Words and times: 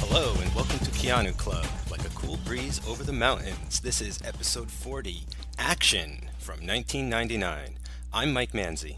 Hello 0.00 0.34
and 0.40 0.52
welcome 0.52 0.80
to 0.80 0.90
Keanu 0.90 1.36
Club, 1.36 1.64
like 1.88 2.04
a 2.04 2.08
cool 2.08 2.38
breeze 2.38 2.80
over 2.88 3.04
the 3.04 3.12
mountains. 3.12 3.78
This 3.78 4.00
is 4.00 4.18
episode 4.24 4.68
40, 4.68 5.22
Action, 5.60 6.28
from 6.40 6.54
1999. 6.66 7.76
I'm 8.12 8.32
Mike 8.32 8.50
Manzi. 8.50 8.96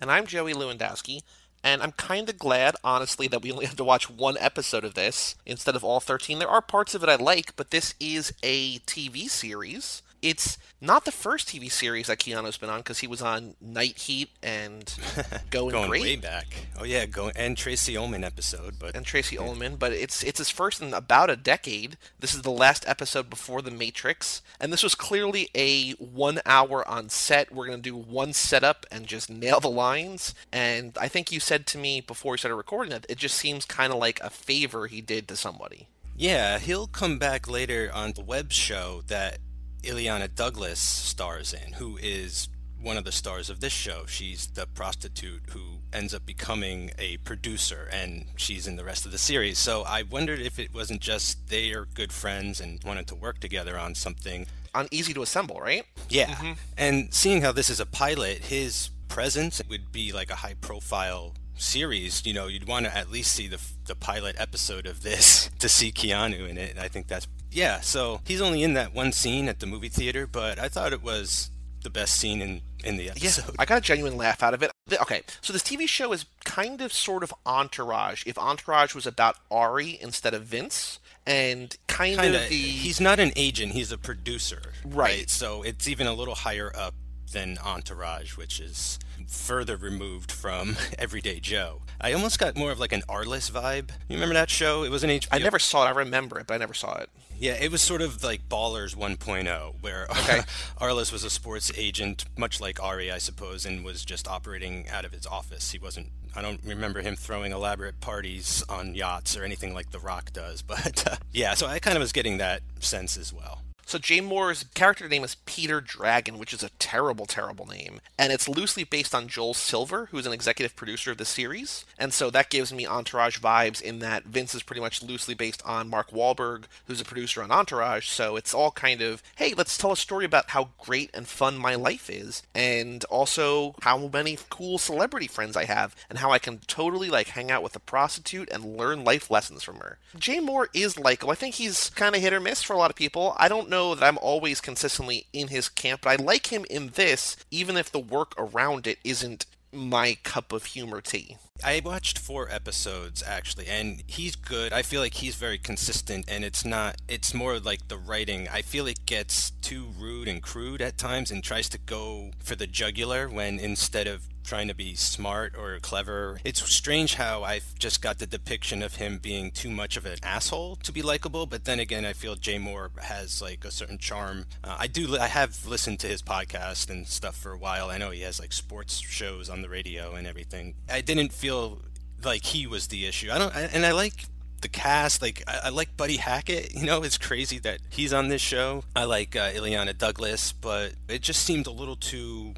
And 0.00 0.10
I'm 0.10 0.24
Joey 0.26 0.54
Lewandowski, 0.54 1.20
and 1.62 1.82
I'm 1.82 1.92
kind 1.92 2.30
of 2.30 2.38
glad, 2.38 2.74
honestly, 2.82 3.28
that 3.28 3.42
we 3.42 3.52
only 3.52 3.66
have 3.66 3.76
to 3.76 3.84
watch 3.84 4.08
one 4.08 4.38
episode 4.40 4.84
of 4.84 4.94
this 4.94 5.36
instead 5.44 5.76
of 5.76 5.84
all 5.84 6.00
13. 6.00 6.38
There 6.38 6.48
are 6.48 6.62
parts 6.62 6.94
of 6.94 7.02
it 7.02 7.10
I 7.10 7.16
like, 7.16 7.54
but 7.54 7.70
this 7.70 7.94
is 8.00 8.32
a 8.42 8.78
TV 8.78 9.28
series. 9.28 10.00
It's 10.24 10.56
not 10.80 11.04
the 11.04 11.12
first 11.12 11.48
TV 11.48 11.70
series 11.70 12.06
that 12.06 12.18
Keanu's 12.18 12.56
been 12.56 12.70
on 12.70 12.78
because 12.78 13.00
he 13.00 13.06
was 13.06 13.20
on 13.20 13.56
Night 13.60 13.98
Heat 13.98 14.30
and 14.42 14.90
Going, 15.50 15.72
Going 15.72 15.90
Great 15.90 16.02
way 16.02 16.16
back. 16.16 16.46
Oh 16.80 16.84
yeah, 16.84 17.04
go 17.04 17.30
and 17.36 17.58
Tracey 17.58 17.94
Ullman 17.94 18.24
episode, 18.24 18.78
but 18.78 18.96
and 18.96 19.04
Tracey 19.04 19.36
Ullman, 19.36 19.76
but 19.76 19.92
it's 19.92 20.22
it's 20.22 20.38
his 20.38 20.48
first 20.48 20.80
in 20.80 20.94
about 20.94 21.28
a 21.28 21.36
decade. 21.36 21.98
This 22.18 22.32
is 22.32 22.40
the 22.40 22.50
last 22.50 22.88
episode 22.88 23.28
before 23.28 23.60
The 23.60 23.70
Matrix, 23.70 24.40
and 24.58 24.72
this 24.72 24.82
was 24.82 24.94
clearly 24.94 25.50
a 25.54 25.90
one 25.92 26.40
hour 26.46 26.88
on 26.88 27.10
set. 27.10 27.52
We're 27.52 27.66
gonna 27.66 27.82
do 27.82 27.94
one 27.94 28.32
setup 28.32 28.86
and 28.90 29.06
just 29.06 29.28
nail 29.28 29.60
the 29.60 29.68
lines. 29.68 30.34
And 30.50 30.96
I 30.98 31.08
think 31.08 31.32
you 31.32 31.38
said 31.38 31.66
to 31.66 31.78
me 31.78 32.00
before 32.00 32.32
we 32.32 32.38
started 32.38 32.56
recording 32.56 32.92
that 32.92 33.04
it 33.10 33.18
just 33.18 33.36
seems 33.36 33.66
kind 33.66 33.92
of 33.92 33.98
like 33.98 34.20
a 34.20 34.30
favor 34.30 34.86
he 34.86 35.02
did 35.02 35.28
to 35.28 35.36
somebody. 35.36 35.88
yeah, 36.16 36.58
he'll 36.60 36.86
come 36.86 37.18
back 37.18 37.46
later 37.46 37.90
on 37.92 38.12
the 38.12 38.22
web 38.22 38.52
show 38.52 39.02
that 39.08 39.38
Illeana 39.84 40.34
Douglas 40.34 40.78
stars 40.78 41.52
in, 41.54 41.74
who 41.74 41.98
is 42.02 42.48
one 42.84 42.96
of 42.98 43.04
the 43.04 43.12
stars 43.12 43.48
of 43.48 43.60
this 43.60 43.72
show. 43.72 44.04
She's 44.06 44.46
the 44.48 44.66
prostitute 44.66 45.42
who 45.50 45.78
ends 45.92 46.14
up 46.14 46.26
becoming 46.26 46.90
a 46.98 47.16
producer, 47.18 47.88
and 47.90 48.26
she's 48.36 48.66
in 48.66 48.76
the 48.76 48.84
rest 48.84 49.06
of 49.06 49.12
the 49.12 49.18
series. 49.18 49.58
So 49.58 49.82
I 49.82 50.02
wondered 50.02 50.40
if 50.40 50.58
it 50.58 50.74
wasn't 50.74 51.00
just 51.00 51.48
they 51.48 51.72
are 51.72 51.86
good 51.86 52.12
friends 52.12 52.60
and 52.60 52.82
wanted 52.84 53.06
to 53.08 53.14
work 53.14 53.40
together 53.40 53.78
on 53.78 53.94
something. 53.94 54.46
On 54.74 54.86
Easy 54.90 55.14
to 55.14 55.22
Assemble, 55.22 55.60
right? 55.60 55.84
Yeah. 56.08 56.34
Mm-hmm. 56.34 56.52
And 56.76 57.14
seeing 57.14 57.42
how 57.42 57.52
this 57.52 57.70
is 57.70 57.80
a 57.80 57.86
pilot, 57.86 58.44
his 58.44 58.90
presence 59.08 59.62
would 59.68 59.92
be 59.92 60.12
like 60.12 60.30
a 60.30 60.36
high 60.36 60.54
profile 60.60 61.34
series. 61.56 62.26
You 62.26 62.34
know, 62.34 62.48
you'd 62.48 62.66
want 62.66 62.86
to 62.86 62.96
at 62.96 63.10
least 63.10 63.32
see 63.32 63.46
the, 63.46 63.60
the 63.86 63.94
pilot 63.94 64.36
episode 64.38 64.86
of 64.86 65.02
this 65.02 65.48
to 65.58 65.68
see 65.68 65.92
Keanu 65.92 66.48
in 66.48 66.58
it. 66.58 66.72
And 66.72 66.80
I 66.80 66.88
think 66.88 67.06
that's, 67.06 67.26
yeah. 67.54 67.80
So 67.80 68.20
he's 68.26 68.40
only 68.40 68.62
in 68.62 68.74
that 68.74 68.94
one 68.94 69.12
scene 69.12 69.48
at 69.48 69.60
the 69.60 69.66
movie 69.66 69.88
theater, 69.88 70.26
but 70.26 70.58
I 70.58 70.68
thought 70.68 70.92
it 70.92 71.02
was 71.02 71.50
the 71.82 71.90
best 71.90 72.16
scene 72.16 72.40
in, 72.40 72.62
in 72.82 72.96
the 72.96 73.04
Yeah, 73.04 73.10
episode. 73.12 73.54
I 73.58 73.64
got 73.66 73.78
a 73.78 73.80
genuine 73.82 74.16
laugh 74.16 74.42
out 74.42 74.54
of 74.54 74.62
it. 74.62 74.70
Okay, 75.02 75.22
so 75.42 75.52
this 75.52 75.62
TV 75.62 75.86
show 75.88 76.12
is 76.12 76.24
kind 76.44 76.80
of 76.80 76.92
sort 76.92 77.22
of 77.22 77.32
Entourage. 77.46 78.24
If 78.26 78.38
Entourage 78.38 78.94
was 78.94 79.06
about 79.06 79.36
Ari 79.50 79.98
instead 80.00 80.32
of 80.34 80.44
Vince, 80.44 80.98
and 81.26 81.76
kind 81.86 82.18
Kinda, 82.18 82.42
of 82.44 82.48
the 82.50 82.54
he's 82.56 83.00
not 83.00 83.18
an 83.20 83.32
agent, 83.36 83.72
he's 83.72 83.92
a 83.92 83.98
producer. 83.98 84.60
Right. 84.84 85.28
So 85.30 85.62
it's 85.62 85.88
even 85.88 86.06
a 86.06 86.12
little 86.14 86.34
higher 86.34 86.72
up 86.74 86.94
than 87.32 87.58
Entourage, 87.58 88.36
which 88.36 88.60
is 88.60 88.98
further 89.26 89.76
removed 89.76 90.30
from 90.30 90.76
Everyday 90.98 91.40
Joe. 91.40 91.82
I 92.00 92.12
almost 92.12 92.38
got 92.38 92.56
more 92.56 92.70
of 92.72 92.78
like 92.78 92.92
an 92.92 93.02
Arliss 93.08 93.50
vibe. 93.50 93.90
You 94.08 94.16
remember 94.16 94.34
that 94.34 94.50
show? 94.50 94.84
It 94.84 94.90
was 94.90 95.02
an 95.04 95.10
HBO. 95.10 95.28
I 95.32 95.38
never 95.38 95.58
saw 95.58 95.84
it. 95.84 95.88
I 95.88 95.90
remember 95.92 96.38
it, 96.38 96.46
but 96.46 96.54
I 96.54 96.58
never 96.58 96.74
saw 96.74 96.96
it. 96.98 97.08
Yeah, 97.38 97.54
it 97.60 97.70
was 97.70 97.82
sort 97.82 98.00
of 98.00 98.22
like 98.22 98.48
Ballers 98.48 98.94
1.0, 98.96 99.74
where 99.80 100.06
Okay. 100.10 100.40
Arliss 100.80 101.12
was 101.12 101.24
a 101.24 101.30
sports 101.30 101.70
agent, 101.76 102.24
much 102.38 102.60
like 102.60 102.82
Ari, 102.82 103.10
I 103.10 103.18
suppose, 103.18 103.66
and 103.66 103.84
was 103.84 104.04
just 104.04 104.28
operating 104.28 104.88
out 104.88 105.04
of 105.04 105.12
his 105.12 105.26
office. 105.26 105.70
He 105.72 105.78
wasn't. 105.78 106.08
I 106.36 106.42
don't 106.42 106.60
remember 106.64 107.00
him 107.00 107.14
throwing 107.16 107.52
elaborate 107.52 108.00
parties 108.00 108.64
on 108.68 108.94
yachts 108.94 109.36
or 109.36 109.44
anything 109.44 109.72
like 109.74 109.90
The 109.90 110.00
Rock 110.00 110.32
does, 110.32 110.62
but 110.62 111.06
uh, 111.06 111.16
yeah. 111.32 111.54
So 111.54 111.66
I 111.66 111.78
kind 111.78 111.96
of 111.96 112.00
was 112.00 112.12
getting 112.12 112.38
that 112.38 112.62
sense 112.80 113.16
as 113.16 113.32
well. 113.32 113.60
So 113.86 113.98
Jay 113.98 114.20
Mohr's 114.20 114.64
character 114.74 115.08
name 115.08 115.24
is 115.24 115.36
Peter 115.46 115.80
Dragon, 115.80 116.38
which 116.38 116.52
is 116.52 116.62
a 116.62 116.70
terrible, 116.78 117.26
terrible 117.26 117.66
name, 117.66 118.00
and 118.18 118.32
it's 118.32 118.48
loosely 118.48 118.84
based 118.84 119.14
on 119.14 119.28
Joel 119.28 119.54
Silver, 119.54 120.06
who's 120.10 120.26
an 120.26 120.32
executive 120.32 120.74
producer 120.74 121.10
of 121.10 121.18
the 121.18 121.24
series, 121.24 121.84
and 121.98 122.12
so 122.12 122.30
that 122.30 122.50
gives 122.50 122.72
me 122.72 122.86
Entourage 122.86 123.38
vibes 123.38 123.80
in 123.80 123.98
that 124.00 124.24
Vince 124.24 124.54
is 124.54 124.62
pretty 124.62 124.80
much 124.80 125.02
loosely 125.02 125.34
based 125.34 125.62
on 125.64 125.90
Mark 125.90 126.10
Wahlberg, 126.10 126.64
who's 126.86 127.00
a 127.00 127.04
producer 127.04 127.42
on 127.42 127.50
Entourage. 127.50 128.08
So 128.08 128.36
it's 128.36 128.54
all 128.54 128.70
kind 128.70 129.00
of, 129.00 129.22
hey, 129.36 129.54
let's 129.54 129.76
tell 129.76 129.92
a 129.92 129.96
story 129.96 130.24
about 130.24 130.50
how 130.50 130.70
great 130.78 131.10
and 131.12 131.28
fun 131.28 131.58
my 131.58 131.74
life 131.74 132.08
is, 132.08 132.42
and 132.54 133.04
also 133.04 133.74
how 133.82 134.08
many 134.08 134.38
cool 134.50 134.78
celebrity 134.78 135.26
friends 135.26 135.56
I 135.56 135.64
have, 135.64 135.94
and 136.08 136.18
how 136.18 136.30
I 136.30 136.38
can 136.38 136.58
totally 136.66 137.10
like 137.10 137.28
hang 137.28 137.50
out 137.50 137.62
with 137.62 137.76
a 137.76 137.80
prostitute 137.80 138.48
and 138.50 138.76
learn 138.76 139.04
life 139.04 139.30
lessons 139.30 139.62
from 139.62 139.76
her. 139.76 139.98
Jay 140.18 140.38
Mohr 140.38 140.66
is 140.72 140.98
likable. 140.98 141.32
I 141.32 141.36
think 141.36 141.56
he's 141.56 141.90
kind 141.90 142.14
of 142.14 142.22
hit 142.22 142.32
or 142.32 142.40
miss 142.40 142.62
for 142.62 142.72
a 142.72 142.78
lot 142.78 142.90
of 142.90 142.96
people. 142.96 143.34
I 143.36 143.48
don't 143.48 143.68
that 143.94 144.04
I'm 144.04 144.18
always 144.18 144.60
consistently 144.60 145.26
in 145.32 145.48
his 145.48 145.68
camp, 145.68 146.02
but 146.02 146.20
I 146.20 146.22
like 146.22 146.52
him 146.52 146.64
in 146.70 146.90
this, 146.94 147.36
even 147.50 147.76
if 147.76 147.90
the 147.90 147.98
work 147.98 148.34
around 148.38 148.86
it 148.86 148.98
isn't 149.04 149.46
my 149.72 150.16
cup 150.22 150.52
of 150.52 150.64
humor 150.66 151.00
tea. 151.00 151.36
I 151.62 151.80
watched 151.84 152.18
four 152.18 152.48
episodes 152.50 153.22
actually, 153.26 153.66
and 153.66 154.02
he's 154.06 154.36
good. 154.36 154.72
I 154.72 154.82
feel 154.82 155.00
like 155.00 155.14
he's 155.14 155.34
very 155.36 155.58
consistent, 155.58 156.24
and 156.28 156.44
it's 156.44 156.64
not. 156.64 157.00
It's 157.08 157.34
more 157.34 157.58
like 157.58 157.88
the 157.88 157.96
writing. 157.96 158.48
I 158.48 158.62
feel 158.62 158.86
it 158.86 159.06
gets 159.06 159.50
too 159.50 159.88
rude 159.98 160.28
and 160.28 160.42
crude 160.42 160.80
at 160.80 160.98
times, 160.98 161.30
and 161.30 161.42
tries 161.42 161.68
to 161.70 161.78
go 161.78 162.30
for 162.38 162.56
the 162.56 162.66
jugular 162.66 163.28
when 163.28 163.58
instead 163.58 164.06
of 164.06 164.28
trying 164.44 164.68
to 164.68 164.74
be 164.74 164.94
smart 164.94 165.54
or 165.56 165.78
clever. 165.80 166.38
It's 166.44 166.62
strange 166.70 167.14
how 167.14 167.42
I've 167.42 167.74
just 167.78 168.02
got 168.02 168.18
the 168.18 168.26
depiction 168.26 168.82
of 168.82 168.96
him 168.96 169.18
being 169.18 169.50
too 169.50 169.70
much 169.70 169.96
of 169.96 170.06
an 170.06 170.18
asshole 170.22 170.76
to 170.76 170.92
be 170.92 171.02
likable, 171.02 171.46
but 171.46 171.64
then 171.64 171.80
again, 171.80 172.04
I 172.04 172.12
feel 172.12 172.36
Jay 172.36 172.58
Mohr 172.58 172.96
has 173.00 173.40
like 173.42 173.64
a 173.64 173.70
certain 173.70 173.98
charm. 173.98 174.46
Uh, 174.62 174.76
I 174.78 174.86
do 174.86 175.16
I 175.18 175.26
have 175.26 175.66
listened 175.66 176.00
to 176.00 176.06
his 176.06 176.22
podcast 176.22 176.90
and 176.90 177.06
stuff 177.06 177.36
for 177.36 177.52
a 177.52 177.58
while. 177.58 177.90
I 177.90 177.98
know 177.98 178.10
he 178.10 178.20
has 178.20 178.38
like 178.38 178.52
sports 178.52 179.00
shows 179.00 179.48
on 179.48 179.62
the 179.62 179.68
radio 179.68 180.14
and 180.14 180.26
everything. 180.26 180.74
I 180.90 181.00
didn't 181.00 181.32
feel 181.32 181.80
like 182.22 182.44
he 182.44 182.66
was 182.66 182.88
the 182.88 183.06
issue. 183.06 183.30
I 183.30 183.38
don't, 183.38 183.54
I, 183.54 183.62
and 183.62 183.84
I 183.84 183.92
like 183.92 184.26
the 184.60 184.68
cast. 184.68 185.22
Like 185.22 185.42
I, 185.46 185.60
I 185.64 185.68
like 185.68 185.96
Buddy 185.96 186.16
Hackett. 186.16 186.74
You 186.74 186.86
know, 186.86 187.02
it's 187.02 187.18
crazy 187.18 187.58
that 187.60 187.78
he's 187.90 188.12
on 188.12 188.28
this 188.28 188.42
show. 188.42 188.84
I 188.96 189.04
like 189.04 189.36
uh, 189.36 189.50
Illeana 189.52 189.96
Douglas, 189.96 190.52
but 190.52 190.94
it 191.08 191.22
just 191.22 191.42
seemed 191.44 191.66
a 191.66 191.70
little 191.70 191.96
too 191.96 192.54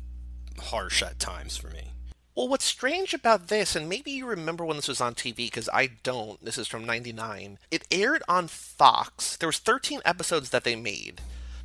harsh 0.60 1.02
at 1.02 1.18
times 1.18 1.56
for 1.56 1.68
me. 1.68 1.92
Well, 2.34 2.48
what's 2.48 2.66
strange 2.66 3.14
about 3.14 3.48
this, 3.48 3.74
and 3.74 3.88
maybe 3.88 4.10
you 4.10 4.26
remember 4.26 4.62
when 4.64 4.76
this 4.76 4.88
was 4.88 5.00
on 5.00 5.14
TV 5.14 5.36
because 5.36 5.70
I 5.72 5.88
don't. 6.02 6.44
This 6.44 6.58
is 6.58 6.68
from 6.68 6.84
'99. 6.84 7.58
It 7.70 7.86
aired 7.90 8.22
on 8.28 8.46
Fox. 8.48 9.36
There 9.38 9.48
was 9.48 9.58
13 9.58 10.00
episodes 10.04 10.50
that 10.50 10.62
they 10.64 10.76
made. 10.76 11.22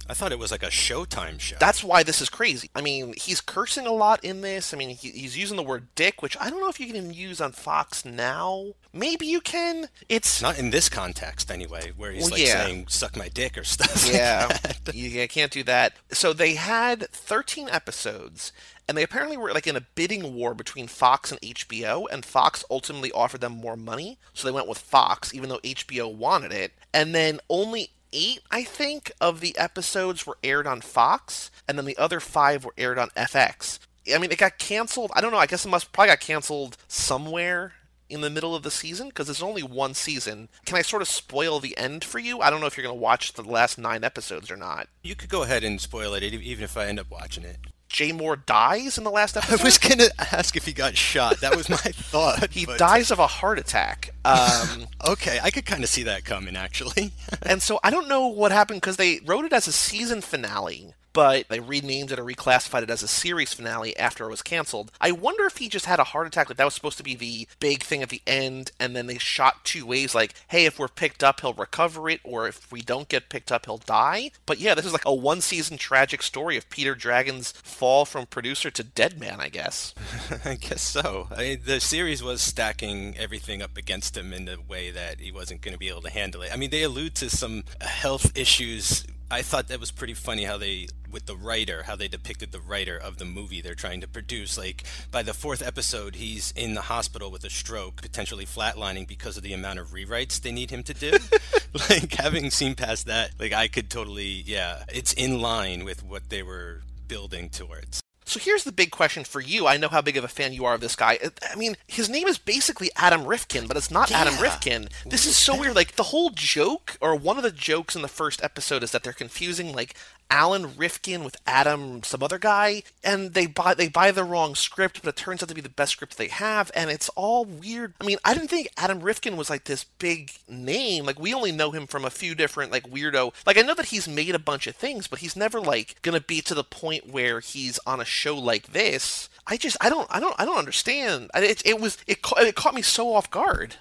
I 0.10 0.14
thought 0.14 0.32
it 0.32 0.40
was 0.40 0.52
like 0.52 0.64
a 0.64 0.68
Showtime 0.68 1.40
show. 1.40 1.56
That's 1.60 1.84
why 1.84 2.04
this 2.04 2.22
is 2.22 2.30
crazy. 2.30 2.70
I 2.76 2.82
mean, 2.82 3.14
he's 3.16 3.40
cursing 3.40 3.86
a 3.86 3.92
lot 3.94 4.24
in 4.26 4.42
this. 4.42 4.74
I 4.74 4.78
mean, 4.78 4.90
he, 4.90 5.10
he's 5.12 5.38
using 5.38 5.58
the 5.58 5.64
word 5.64 5.88
dick, 5.96 6.22
which 6.22 6.36
I 6.40 6.50
don't 6.50 6.60
know 6.60 6.70
if 6.70 6.80
you 6.80 6.88
can 6.88 6.96
even 6.96 7.14
use 7.14 7.40
on 7.40 7.52
Fox 7.52 8.04
now. 8.04 8.74
Maybe 8.94 9.26
you 9.26 9.40
can. 9.42 9.88
It's 10.10 10.42
not 10.42 10.58
in 10.58 10.72
this 10.72 10.90
context 10.90 11.52
anyway, 11.52 11.92
where 11.96 12.12
he's 12.12 12.24
Well, 12.24 12.32
like 12.32 12.42
yeah. 12.42 12.66
saying 12.66 12.86
"suck 12.90 13.16
my 13.16 13.30
dick" 13.30 13.58
or 13.58 13.64
stuff. 13.64 14.06
like 14.06 14.16
yeah, 14.16 14.48
that. 14.48 14.96
you, 14.96 15.10
you 15.10 15.28
can't 15.28 15.52
do 15.52 15.64
that. 15.64 15.94
So 16.12 16.34
they 16.34 16.56
had 16.56 17.10
13 17.12 17.70
episodes, 17.70 18.52
and 18.92 18.98
they 18.98 19.04
apparently 19.04 19.38
were 19.38 19.54
like 19.54 19.68
in 19.68 19.78
a 19.78 19.88
bidding 19.96 20.34
war 20.34 20.54
between 20.54 20.86
Fox 20.86 21.32
and 21.32 21.40
HBO, 21.40 22.08
and 22.12 22.26
Fox 22.26 22.66
ultimately 22.70 23.10
offered 23.14 23.40
them 23.40 23.54
more 23.54 23.78
money, 23.78 24.20
so 24.34 24.46
they 24.46 24.52
went 24.52 24.68
with 24.68 24.80
Fox, 24.80 25.34
even 25.34 25.48
though 25.48 25.60
HBO 25.60 26.14
wanted 26.14 26.52
it. 26.52 26.74
And 26.94 27.16
then 27.16 27.40
only 27.50 27.92
eight, 28.12 28.42
I 28.52 28.66
think, 28.66 29.14
of 29.22 29.40
the 29.40 29.58
episodes 29.58 30.28
were 30.28 30.38
aired 30.44 30.68
on 30.68 30.82
Fox, 30.82 31.52
and 31.70 31.78
then 31.78 31.86
the 31.86 31.96
other 31.96 32.20
five 32.20 32.66
were 32.66 32.74
aired 32.78 33.00
on 33.00 33.12
FX. 33.12 33.80
I 34.14 34.18
mean, 34.18 34.30
it 34.30 34.38
got 34.38 34.58
canceled. 34.58 35.14
I 35.16 35.22
don't 35.22 35.32
know. 35.32 35.38
I 35.38 35.46
guess 35.46 35.66
it 35.66 35.70
must 35.70 35.94
probably 35.94 36.10
got 36.10 36.20
canceled 36.20 36.76
somewhere 36.90 37.72
in 38.10 38.20
the 38.20 38.30
middle 38.30 38.54
of 38.54 38.64
the 38.64 38.72
season 38.72 39.08
because 39.08 39.28
there's 39.28 39.42
only 39.42 39.64
one 39.64 39.94
season. 39.94 40.50
Can 40.66 40.76
I 40.76 40.82
sort 40.82 41.02
of 41.02 41.08
spoil 41.08 41.62
the 41.62 41.78
end 41.78 42.04
for 42.04 42.20
you? 42.20 42.42
I 42.42 42.50
don't 42.50 42.60
know 42.60 42.68
if 42.68 42.76
you're 42.76 42.86
going 42.86 42.98
to 42.98 43.02
watch 43.02 43.32
the 43.32 43.42
last 43.42 43.78
nine 43.78 44.04
episodes 44.04 44.52
or 44.52 44.58
not. 44.58 44.90
You 45.02 45.16
could 45.16 45.30
go 45.30 45.44
ahead 45.44 45.64
and 45.64 45.80
spoil 45.80 46.14
it, 46.14 46.24
even 46.24 46.66
if 46.66 46.76
I 46.76 46.88
end 46.88 47.00
up 47.00 47.10
watching 47.10 47.46
it. 47.46 47.56
Jay 48.02 48.12
Mohr 48.12 48.44
dies 48.48 48.98
in 48.98 49.04
the 49.04 49.12
last 49.12 49.38
episode? 49.38 49.62
I 49.62 49.64
was 49.64 49.78
gonna 49.78 50.08
ask 50.32 50.56
if 50.56 50.66
he 50.66 50.74
got 50.74 50.98
shot. 50.98 51.40
That 51.42 51.56
was 51.56 51.70
my 51.70 51.76
thought. 51.78 52.52
he 52.52 52.66
but- 52.66 52.80
dies 52.80 53.12
of 53.12 53.20
a 53.20 53.28
heart 53.28 53.60
attack. 53.60 54.12
Um, 54.26 54.88
Okay, 55.08 55.40
I 55.44 55.52
could 55.52 55.66
kind 55.68 55.84
of 55.84 55.90
see 55.90 56.02
that 56.04 56.26
coming, 56.26 56.56
actually. 56.56 57.12
and 57.44 57.62
so 57.62 57.80
I 57.84 57.92
don't 57.92 58.08
know 58.08 58.26
what 58.28 58.52
happened 58.52 58.82
because 58.82 58.98
they 58.98 59.20
wrote 59.26 59.46
it 59.46 59.54
as 59.54 59.68
a 59.68 59.72
season 59.72 60.22
finale. 60.22 60.94
But 61.14 61.48
they 61.50 61.60
renamed 61.60 62.12
it 62.12 62.20
or 62.20 62.24
reclassified 62.24 62.84
it 62.84 62.90
as 62.90 63.04
a 63.04 63.08
series 63.08 63.54
finale 63.54 63.98
after 63.98 64.26
it 64.26 64.32
was 64.32 64.42
canceled. 64.42 64.92
I 65.00 65.12
wonder 65.12 65.46
if 65.46 65.58
he 65.58 65.70
just 65.70 65.86
had 65.86 66.00
a 66.00 66.06
heart 66.06 66.28
attack. 66.28 66.50
Like 66.50 66.58
that 66.58 66.66
was 66.66 66.74
supposed 66.74 66.98
to 66.98 67.04
be 67.04 67.16
the 67.16 67.48
big 67.60 67.84
thing 67.84 68.02
at 68.02 68.10
the 68.10 68.22
end, 68.26 68.72
and 68.80 68.96
then 68.96 69.08
they 69.08 69.18
shot 69.18 69.64
two 69.64 69.86
ways. 69.86 70.16
Like, 70.16 70.34
hey, 70.48 70.66
if 70.66 70.80
we're 70.80 70.88
picked 70.88 71.24
up, 71.24 71.42
he'll 71.42 71.54
recover 71.54 72.10
it, 72.10 72.22
or 72.24 72.48
if 72.48 72.72
we 72.72 72.82
don't 72.82 73.08
get 73.08 73.30
picked 73.30 73.52
up, 73.52 73.66
he'll 73.66 73.78
die. 73.78 74.32
But 74.46 74.60
yeah, 74.60 74.76
this 74.76 74.86
is 74.86 74.94
like 74.94 75.06
a 75.06 75.14
one 75.14 75.42
season 75.42 75.78
tragic 75.78 76.24
story 76.24 76.58
of 76.58 76.70
Peter 76.70 76.96
Dragon's 76.96 77.52
fall 77.52 78.06
from 78.06 78.26
producer 78.26 78.72
to 78.72 78.84
dead 78.84 79.20
man. 79.20 79.40
I 79.40 79.50
guess. 79.50 79.94
I 80.46 80.56
guess 80.56 80.82
so. 80.82 81.28
I 81.36 81.42
mean, 81.42 81.62
the 81.66 81.80
series 81.80 82.24
was 82.24 82.42
stacking 82.42 83.16
everything 83.18 83.62
up 83.62 83.78
against 83.78 84.16
him 84.16 84.34
in 84.34 84.48
a 84.48 84.58
way 84.60 84.92
that 84.92 85.20
he 85.20 85.32
wasn't 85.32 85.62
going 85.62 85.74
to 85.74 85.80
be 85.80 85.90
able 85.90 86.02
to 86.02 86.10
handle 86.10 86.42
it. 86.42 86.52
I 86.54 86.58
mean, 86.58 86.70
they 86.70 86.84
allude 86.84 87.16
to 87.16 87.30
some 87.30 87.64
health 87.82 88.38
issues 88.38 89.06
I 89.32 89.44
thought 89.44 89.70
that 89.70 89.80
was 89.80 89.92
pretty 89.92 90.14
funny 90.14 90.44
how 90.44 90.58
they, 90.58 90.88
with 91.10 91.26
the 91.26 91.38
writer, 91.38 91.84
how 91.84 91.96
they 91.96 92.10
depicted 92.10 92.52
the 92.52 92.60
writer 92.60 92.98
of 92.98 93.18
the 93.18 93.24
movie 93.24 93.62
they're 93.62 93.76
trying 93.76 94.02
to 94.02 94.08
produce. 94.08 94.58
Like 94.58 94.84
by 95.10 95.24
the 95.24 95.34
fourth 95.34 95.66
episode, 95.66 96.16
he's 96.16 96.52
in 96.52 96.74
the 96.74 96.82
hospital 96.82 97.32
with 97.32 97.46
a 97.46 97.50
stroke, 97.50 98.02
potentially 98.02 98.46
flatlining 98.46 99.08
because 99.08 99.38
of 99.38 99.44
the 99.44 99.54
amount 99.54 99.80
of 99.80 99.92
rewrites 99.92 100.42
they 100.42 100.52
need 100.52 100.70
him 100.70 100.84
to 100.84 100.94
do. 100.94 101.14
like 101.90 102.14
having 102.16 102.52
seen 102.52 102.76
past 102.76 103.06
that, 103.06 103.32
like 103.40 103.54
I 103.54 103.70
could 103.70 103.90
totally, 103.90 104.44
yeah, 104.46 104.84
it's 104.94 105.14
in 105.14 105.42
line 105.42 105.86
with 105.86 106.04
what 106.04 106.30
they 106.30 106.44
were 106.44 106.82
building 107.08 107.50
towards. 107.50 108.02
So 108.32 108.40
here's 108.40 108.64
the 108.64 108.72
big 108.72 108.92
question 108.92 109.26
for 109.26 109.42
you. 109.42 109.68
I 109.68 109.76
know 109.76 109.90
how 109.90 110.02
big 110.02 110.16
of 110.16 110.24
a 110.24 110.30
fan 110.30 110.54
you 110.54 110.64
are 110.64 110.74
of 110.74 110.80
this 110.80 110.96
guy. 110.96 111.20
I 111.52 111.56
mean, 111.58 111.76
his 111.86 112.08
name 112.08 112.30
is 112.30 112.38
basically 112.38 112.90
Adam 112.96 113.26
Rifkin, 113.26 113.68
but 113.68 113.76
it's 113.76 113.92
not 113.92 114.10
yeah. 114.10 114.22
Adam 114.22 114.42
Rifkin. 114.42 114.88
This 115.06 115.26
is 115.26 115.36
so 115.36 115.60
weird. 115.60 115.76
Like 115.76 115.98
the 115.98 116.04
whole 116.04 116.30
joke, 116.30 116.98
or 117.02 117.14
one 117.14 117.36
of 117.36 117.44
the 117.44 117.52
jokes 117.52 117.94
in 117.94 118.02
the 118.02 118.08
first 118.08 118.42
episode, 118.42 118.84
is 118.84 118.92
that 118.92 119.04
they're 119.04 119.12
confusing 119.12 119.76
like 119.76 119.98
Alan 120.32 120.76
Rifkin 120.78 121.24
with 121.24 121.36
Adam 121.46 122.02
some 122.04 122.24
other 122.24 122.40
guy, 122.40 122.84
and 123.04 123.34
they 123.34 123.46
buy 123.46 123.74
they 123.74 123.90
buy 123.90 124.12
the 124.12 124.24
wrong 124.24 124.56
script, 124.56 125.02
but 125.04 125.10
it 125.10 125.18
turns 125.18 125.44
out 125.44 125.50
to 125.50 125.56
be 125.56 125.62
the 125.62 125.70
best 125.70 125.92
script 125.92 126.18
they 126.18 126.30
have, 126.30 126.72
and 126.74 126.90
it's 126.90 127.10
all 127.10 127.44
weird. 127.46 127.94
I 128.00 128.06
mean, 128.06 128.18
I 128.24 128.34
didn't 128.34 128.50
think 128.50 128.70
Adam 128.78 129.02
Rifkin 129.02 129.36
was 129.36 129.50
like 129.50 129.66
this 129.66 129.84
big 129.84 130.32
name. 130.48 131.06
Like 131.06 131.20
we 131.20 131.34
only 131.34 131.52
know 131.52 131.72
him 131.72 131.86
from 131.86 132.06
a 132.06 132.10
few 132.10 132.34
different 132.34 132.72
like 132.72 132.90
weirdo. 132.90 133.34
Like 133.46 133.58
I 133.58 133.62
know 133.62 133.76
that 133.76 133.88
he's 133.88 134.08
made 134.08 134.34
a 134.34 134.40
bunch 134.40 134.66
of 134.68 134.76
things, 134.76 135.08
but 135.08 135.20
he's 135.20 135.36
never 135.36 135.60
like 135.60 136.02
gonna 136.02 136.22
be 136.22 136.42
to 136.42 136.56
the 136.56 136.64
point 136.64 137.12
where 137.12 137.42
he's 137.42 137.78
on 137.86 138.00
a 138.00 138.06
show 138.06 138.38
like 138.38 138.68
this. 138.68 139.30
I 139.46 139.58
just 139.58 139.76
I 139.82 139.90
don't 139.90 140.08
I 140.10 140.22
don't 140.22 140.36
I 140.40 140.46
don't 140.46 140.58
understand. 140.58 141.30
It, 141.36 141.62
it 141.66 141.82
was 141.82 141.98
it 142.08 142.20
it 142.38 142.56
caught 142.56 142.74
me 142.74 142.82
so 142.82 143.14
off 143.14 143.30
guard. 143.30 143.76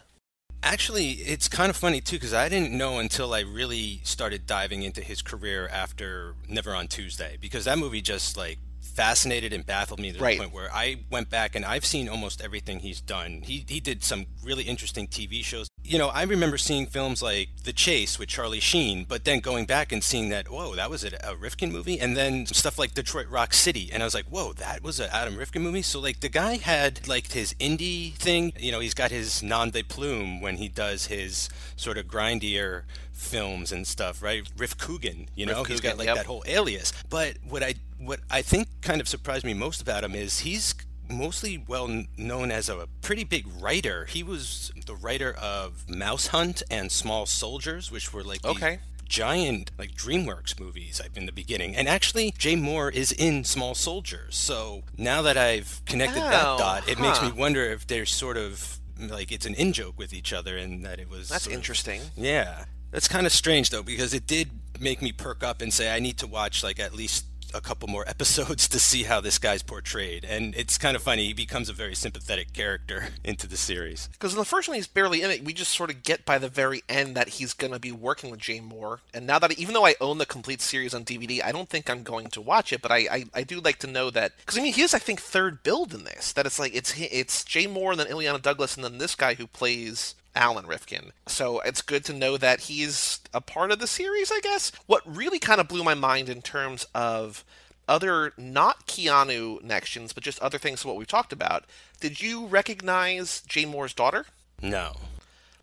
Actually, 0.63 1.13
it's 1.13 1.49
kind 1.49 1.71
of 1.71 1.77
funny 1.77 2.01
too 2.01 2.17
because 2.17 2.35
I 2.35 2.49
didn't 2.49 2.77
know 2.77 2.99
until 2.99 3.33
I 3.33 3.41
really 3.41 4.01
started 4.03 4.47
diving 4.47 4.83
into 4.83 5.01
his 5.01 5.23
career 5.23 5.69
after 5.69 6.35
Never 6.49 6.75
on 6.75 6.87
Tuesday 6.87 7.39
because 7.41 7.65
that 7.65 7.79
movie 7.79 8.03
just 8.03 8.37
like 8.37 8.59
fascinated 9.01 9.55
and 9.55 9.65
baffled 9.65 9.99
me 9.99 10.13
to 10.13 10.19
right. 10.19 10.37
the 10.37 10.45
point 10.45 10.55
where 10.55 10.71
I 10.71 10.99
went 11.09 11.31
back 11.31 11.55
and 11.55 11.65
I've 11.65 11.87
seen 11.87 12.07
almost 12.07 12.43
everything 12.43 12.81
he's 12.81 13.01
done. 13.01 13.41
He 13.43 13.65
he 13.67 13.81
did 13.81 14.05
some 14.05 14.27
really 14.45 14.65
interesting 14.65 15.09
TV 15.09 15.43
shows. 15.43 15.69
You 15.83 15.97
know, 15.97 16.09
I 16.09 16.25
remember 16.25 16.59
seeing 16.59 16.85
films 16.85 17.23
like 17.23 17.49
The 17.65 17.73
Chase 17.73 18.19
with 18.19 18.29
Charlie 18.29 18.61
Sheen, 18.61 19.07
but 19.09 19.25
then 19.25 19.41
going 19.41 19.65
back 19.65 19.91
and 19.91 20.05
seeing 20.05 20.29
that, 20.29 20.51
whoa, 20.51 20.75
that 20.75 20.91
was 20.91 21.03
a, 21.03 21.13
a 21.25 21.35
Rifkin 21.35 21.73
movie, 21.73 21.99
and 21.99 22.15
then 22.15 22.45
stuff 22.45 22.79
like 22.79 22.93
Detroit 22.93 23.29
Rock 23.31 23.55
City, 23.55 23.89
and 23.91 24.03
I 24.03 24.07
was 24.07 24.15
like, 24.15 24.27
whoa, 24.27 24.53
that 24.53 24.83
was 24.83 25.01
an 25.01 25.09
Adam 25.11 25.39
Rifkin 25.39 25.63
movie. 25.63 25.81
So 25.81 25.99
like 25.99 26.21
the 26.21 26.29
guy 26.29 26.59
had 26.59 27.09
like 27.09 27.33
his 27.33 27.55
indie 27.55 28.13
thing. 28.17 28.53
You 28.59 28.71
know, 28.71 28.81
he's 28.81 28.95
got 28.95 29.11
his 29.11 29.43
nom 29.43 29.71
de 29.71 29.83
plume 29.83 30.43
when 30.43 30.59
he 30.59 30.69
does 30.69 31.07
his 31.07 31.49
sort 31.75 31.97
of 31.97 32.07
grindier 32.07 32.83
films 33.13 33.73
and 33.73 33.87
stuff, 33.87 34.23
right? 34.23 34.47
Rif 34.59 34.77
Coogan, 34.77 35.29
you 35.35 35.47
know, 35.47 35.61
Riff 35.61 35.69
he's 35.69 35.81
got 35.81 35.97
like 35.97 36.07
yep. 36.07 36.17
that 36.17 36.27
whole 36.27 36.43
alias. 36.47 36.93
But 37.09 37.37
what 37.49 37.63
I 37.63 37.75
what 38.01 38.21
I 38.31 38.43
think 38.43 38.69
kind 38.81 39.01
of 39.01 39.09
surprised 39.09 39.45
me 39.45 39.55
most 39.55 39.83
about 39.83 40.05
him 40.05 40.15
is 40.15 40.41
he's 40.41 40.75
mostly 41.09 41.63
well 41.67 42.05
known 42.17 42.51
as 42.51 42.69
a 42.69 42.89
pretty 43.03 43.25
big 43.25 43.47
writer. 43.61 44.07
He 44.07 44.23
was 44.23 44.73
the 44.87 44.95
writer 44.95 45.33
of 45.33 45.89
Mouse 45.89 46.29
Hunt 46.29 46.63
and 46.71 46.91
Small 46.91 47.27
Soldiers, 47.27 47.91
which 47.91 48.13
were 48.13 48.23
like 48.23 48.45
okay. 48.45 48.79
giant 49.05 49.71
like 49.79 49.93
DreamWorks 49.93 50.59
movies 50.59 51.01
in 51.15 51.27
the 51.27 51.33
beginning. 51.33 51.77
And 51.77 51.89
actually, 51.89 52.33
Jay 52.39 52.55
Mohr 52.55 52.93
is 52.93 53.13
in 53.13 53.45
Small 53.45 53.75
Soldiers. 53.75 54.37
So 54.37 54.83
now 54.97 55.23
that 55.23 55.37
I've 55.37 55.83
connected 55.85 56.23
oh, 56.23 56.31
that 56.31 56.59
dot, 56.59 56.89
it 56.89 56.99
huh. 56.99 57.05
makes 57.05 57.23
me 57.23 57.33
wonder 57.33 57.65
if 57.65 57.87
they're 57.87 58.07
sort 58.07 58.37
of 58.37 58.79
like 58.99 59.33
it's 59.33 59.47
an 59.47 59.55
in 59.55 59.73
joke 59.73 59.99
with 59.99 60.13
each 60.13 60.33
other 60.33 60.57
and 60.57 60.85
that 60.85 60.99
it 60.99 61.09
was. 61.09 61.29
That's 61.29 61.47
interesting. 61.47 62.01
Of, 62.01 62.11
yeah. 62.17 62.65
That's 62.91 63.09
kind 63.09 63.27
of 63.27 63.33
strange 63.33 63.71
though, 63.71 63.83
because 63.83 64.15
it 64.15 64.27
did 64.27 64.51
make 64.81 65.03
me 65.03 65.13
perk 65.13 65.45
up 65.45 65.61
and 65.61 65.73
say 65.73 65.95
I 65.95 66.01
need 66.01 66.17
to 66.19 66.27
watch 66.27 66.65
like 66.65 66.81
at 66.81 66.95
least 66.95 67.27
a 67.55 67.61
couple 67.61 67.89
more 67.89 68.05
episodes 68.09 68.69
to 68.69 68.79
see 68.79 69.05
how 69.05 69.21
this 69.21 69.39
guy's 69.39 69.63
portrayed. 69.63 70.25
And 70.25 70.55
it's 70.55 70.79
kind 70.79 70.97
of 70.97 71.03
funny. 71.03 71.27
He 71.27 71.33
becomes 71.33 71.69
a 71.69 71.73
very 71.73 71.95
sympathetic 71.95 72.53
character 72.53 73.09
into 73.25 73.47
the 73.47 73.57
series. 73.57 74.09
Because 74.13 74.33
in 74.33 74.39
the 74.39 74.45
first 74.45 74.69
one, 74.69 74.77
he's 74.77 74.87
barely 74.87 75.23
in 75.23 75.31
it. 75.31 75.45
We 75.45 75.53
just 75.53 75.73
sort 75.73 75.91
of 75.91 76.03
get 76.03 76.25
by 76.25 76.39
the 76.39 76.49
very 76.49 76.83
end 76.89 77.17
that 77.17 77.29
he's 77.29 77.53
going 77.53 77.73
to 77.73 77.79
be 77.79 77.93
working 77.93 78.31
with 78.31 78.41
Jay 78.41 78.61
Mohr. 78.61 78.99
And 79.13 79.27
now 79.27 79.39
that, 79.39 79.59
even 79.59 79.75
though 79.75 79.87
I 79.87 79.95
own 80.01 80.19
the 80.19 80.27
complete 80.27 80.61
series 80.61 80.95
on 80.95 81.05
DVD, 81.05 81.43
I 81.45 81.53
don't 81.53 81.69
think 81.69 81.89
I'm 81.89 82.03
going 82.03 82.29
to 82.29 82.41
watch 82.41 82.73
it. 82.73 82.83
But 82.83 82.93
I, 82.93 82.99
I, 83.11 83.25
I 83.35 83.43
do 83.43 83.61
like 83.61 83.79
to 83.81 83.87
know 83.87 84.11
that. 84.11 84.33
Because, 84.39 84.59
I 84.59 84.63
mean, 84.63 84.73
he 84.73 84.83
is, 84.83 84.95
I 84.95 84.99
think, 84.99 85.21
third 85.21 85.63
build 85.63 85.95
in 85.95 86.05
this. 86.05 86.33
That 86.33 86.47
it's 86.47 86.59
like, 86.59 86.75
it's, 86.75 86.95
it's 86.99 87.45
Jay 87.45 87.67
Mohr 87.67 87.91
and 87.91 88.01
then 88.01 88.07
Illeana 88.09 88.41
Douglas 88.41 88.77
and 88.77 88.85
then 88.85 88.99
this 88.99 89.15
guy 89.15 89.35
who 89.35 89.47
plays 89.47 90.15
Alan 90.35 90.67
Rifkin. 90.67 91.13
So 91.27 91.61
it's 91.61 91.83
good 91.83 92.05
to 92.07 92.13
know 92.13 92.37
that 92.37 92.61
he's 92.61 93.21
a 93.35 93.41
part 93.41 93.71
of 93.71 93.79
the 93.79 93.87
series, 93.87 94.31
I 94.31 94.41
guess. 94.41 94.73
What 94.87 95.03
really 95.05 95.39
kind 95.39 95.61
of 95.61 95.69
blew 95.69 95.85
my 95.85 95.95
mind 95.95 96.29
in 96.29 96.43
terms 96.43 96.87
of 96.95 97.45
other 97.89 98.33
not 98.37 98.87
Keanu 98.87 99.59
connections, 99.61 100.13
but 100.13 100.23
just 100.23 100.41
other 100.41 100.59
things 100.59 100.85
what 100.85 100.97
we've 100.97 101.07
talked 101.07 101.33
about. 101.33 101.65
Did 102.01 102.23
you 102.23 102.47
recognize 102.47 103.43
Jane 103.47 103.69
Moore's 103.71 103.93
daughter? 103.93 104.27
No. 104.63 104.97